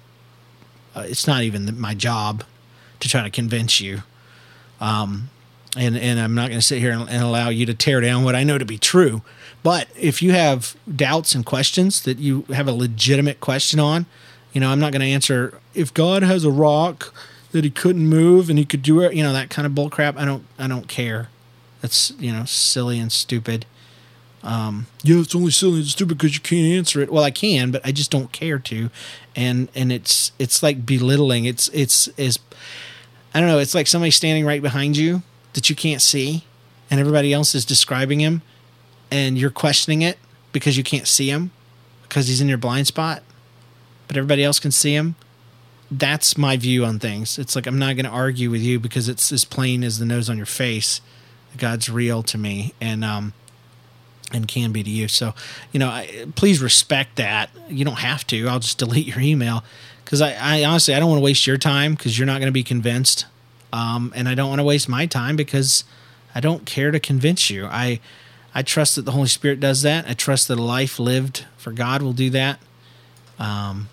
uh, 0.95 1.05
it's 1.07 1.27
not 1.27 1.43
even 1.43 1.79
my 1.79 1.93
job 1.93 2.43
to 2.99 3.07
try 3.07 3.23
to 3.23 3.29
convince 3.29 3.79
you. 3.79 4.03
Um, 4.81 5.29
and 5.77 5.95
and 5.95 6.19
I'm 6.19 6.33
not 6.33 6.49
going 6.49 6.59
to 6.59 6.65
sit 6.65 6.79
here 6.79 6.91
and, 6.91 7.07
and, 7.09 7.21
allow 7.21 7.49
you 7.49 7.65
to 7.65 7.73
tear 7.73 8.01
down 8.01 8.23
what 8.23 8.35
I 8.35 8.43
know 8.43 8.57
to 8.57 8.65
be 8.65 8.77
true. 8.77 9.21
But 9.61 9.87
if 9.97 10.21
you 10.21 10.31
have 10.31 10.75
doubts 10.93 11.35
and 11.35 11.45
questions 11.45 12.01
that 12.03 12.17
you 12.17 12.45
have 12.49 12.67
a 12.67 12.71
legitimate 12.71 13.39
question 13.39 13.79
on, 13.79 14.05
you 14.53 14.61
know, 14.61 14.69
I'm 14.69 14.79
not 14.79 14.91
going 14.91 15.01
to 15.01 15.07
answer 15.07 15.59
if 15.73 15.93
God 15.93 16.23
has 16.23 16.43
a 16.43 16.51
rock 16.51 17.13
that 17.51 17.63
he 17.63 17.69
couldn't 17.69 18.07
move 18.07 18.49
and 18.49 18.59
he 18.59 18.65
could 18.65 18.81
do 18.81 19.01
it, 19.01 19.13
you 19.13 19.23
know, 19.23 19.33
that 19.33 19.49
kind 19.49 19.65
of 19.65 19.75
bull 19.75 19.89
crap. 19.89 20.17
I 20.17 20.25
don't 20.25 20.45
I 20.57 20.67
don't 20.67 20.87
care. 20.87 21.29
That's, 21.81 22.11
you 22.19 22.31
know, 22.31 22.45
silly 22.45 22.99
and 22.99 23.11
stupid. 23.11 23.65
Um, 24.43 24.87
yeah, 25.03 25.19
it's 25.19 25.35
only 25.35 25.51
silly 25.51 25.79
and 25.79 25.87
stupid 25.87 26.17
because 26.17 26.33
you 26.33 26.41
can't 26.41 26.77
answer 26.77 27.01
it. 27.01 27.11
Well, 27.11 27.23
I 27.23 27.31
can, 27.31 27.71
but 27.71 27.85
I 27.85 27.91
just 27.91 28.11
don't 28.11 28.31
care 28.31 28.59
to, 28.59 28.89
and 29.35 29.69
and 29.75 29.91
it's 29.91 30.31
it's 30.39 30.63
like 30.63 30.85
belittling. 30.85 31.45
It's 31.45 31.67
it's 31.69 32.07
is 32.09 32.39
I 33.33 33.39
don't 33.39 33.49
know, 33.49 33.59
it's 33.59 33.75
like 33.75 33.87
somebody 33.87 34.11
standing 34.11 34.45
right 34.45 34.61
behind 34.61 34.97
you 34.97 35.23
that 35.53 35.69
you 35.69 35.75
can't 35.75 36.01
see 36.01 36.43
and 36.89 36.99
everybody 36.99 37.33
else 37.33 37.53
is 37.53 37.65
describing 37.65 38.19
him 38.19 38.41
and 39.11 39.37
you're 39.37 39.51
questioning 39.51 40.01
it 40.01 40.17
because 40.51 40.77
you 40.77 40.83
can't 40.83 41.07
see 41.07 41.29
him 41.29 41.51
because 42.03 42.27
he's 42.27 42.41
in 42.41 42.49
your 42.49 42.57
blind 42.57 42.87
spot, 42.87 43.21
but 44.07 44.17
everybody 44.17 44.43
else 44.43 44.59
can 44.59 44.71
see 44.71 44.95
him. 44.95 45.15
That's 45.91 46.37
my 46.37 46.55
view 46.57 46.85
on 46.85 46.99
things. 46.99 47.39
It's 47.39 47.55
like 47.55 47.65
I'm 47.65 47.79
not 47.79 47.95
going 47.95 48.05
to 48.05 48.11
argue 48.11 48.51
with 48.51 48.61
you 48.61 48.79
because 48.79 49.09
it's 49.09 49.31
as 49.31 49.43
plain 49.43 49.83
as 49.83 49.99
the 49.99 50.05
nose 50.05 50.29
on 50.29 50.37
your 50.37 50.45
face. 50.45 51.01
God's 51.57 51.89
real 51.89 52.21
to 52.23 52.37
me 52.37 52.73
and 52.79 53.03
um 53.03 53.33
and 54.31 54.47
can 54.47 54.71
be 54.71 54.83
to 54.83 54.89
you. 54.89 55.07
So, 55.07 55.33
you 55.71 55.79
know, 55.79 55.87
I, 55.87 56.27
please 56.35 56.61
respect 56.61 57.15
that. 57.15 57.49
You 57.67 57.83
don't 57.83 57.99
have 57.99 58.27
to. 58.27 58.47
I'll 58.47 58.59
just 58.59 58.77
delete 58.77 59.07
your 59.07 59.19
email 59.19 59.63
because 60.05 60.21
I, 60.21 60.33
I, 60.39 60.63
honestly 60.63 60.93
I 60.93 60.99
don't 60.99 61.09
want 61.09 61.19
to 61.19 61.23
waste 61.23 61.47
your 61.47 61.57
time 61.57 61.95
because 61.95 62.17
you're 62.17 62.27
not 62.27 62.39
going 62.39 62.47
to 62.47 62.51
be 62.51 62.63
convinced, 62.63 63.25
um, 63.73 64.13
and 64.15 64.29
I 64.29 64.35
don't 64.35 64.49
want 64.49 64.59
to 64.59 64.63
waste 64.63 64.87
my 64.89 65.05
time 65.05 65.35
because 65.35 65.83
I 66.35 66.39
don't 66.39 66.65
care 66.65 66.91
to 66.91 66.99
convince 66.99 67.49
you. 67.49 67.65
I 67.65 67.99
I 68.53 68.63
trust 68.63 68.95
that 68.95 69.03
the 69.03 69.11
Holy 69.11 69.27
Spirit 69.27 69.59
does 69.59 69.81
that. 69.83 70.07
I 70.07 70.13
trust 70.13 70.47
that 70.47 70.57
a 70.57 70.63
life 70.63 70.99
lived 70.99 71.45
for 71.57 71.71
God 71.71 72.01
will 72.01 72.13
do 72.13 72.29
that, 72.31 72.59
um, 73.37 73.89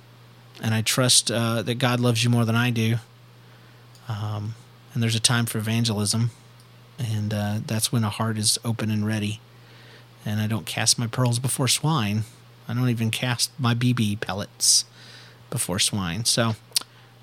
and 0.63 0.75
I 0.75 0.83
trust 0.83 1.31
uh, 1.31 1.63
that 1.63 1.77
God 1.77 2.01
loves 2.01 2.25
you 2.25 2.31
more 2.31 2.45
than 2.45 2.55
I 2.55 2.71
do. 2.71 2.97
Um, 4.09 4.55
and 4.95 5.03
there's 5.03 5.15
a 5.15 5.21
time 5.21 5.47
for 5.47 5.59
evangelism, 5.59 6.31
and 6.99 7.35
uh, 7.35 7.59
that's 7.67 7.93
when 7.93 8.05
a 8.05 8.11
heart 8.11 8.39
is 8.39 8.59
open 8.65 8.91
and 8.91 9.07
ready. 9.07 9.41
And 10.25 10.41
I 10.41 10.47
don't 10.47 10.67
cast 10.67 10.99
my 10.99 11.07
pearls 11.07 11.39
before 11.39 11.69
swine. 11.69 12.25
I 12.69 12.75
don't 12.75 12.89
even 12.89 13.11
cast 13.11 13.51
my 13.59 13.75
BB 13.75 14.21
pellets 14.21 14.85
before 15.51 15.79
swine. 15.79 16.25
So, 16.25 16.57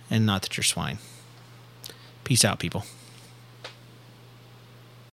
and 0.10 0.26
not 0.26 0.42
that 0.44 0.56
you're 0.56 0.64
swine. 0.64 1.00
Peace 2.24 2.46
out, 2.46 2.60
people. 2.60 2.86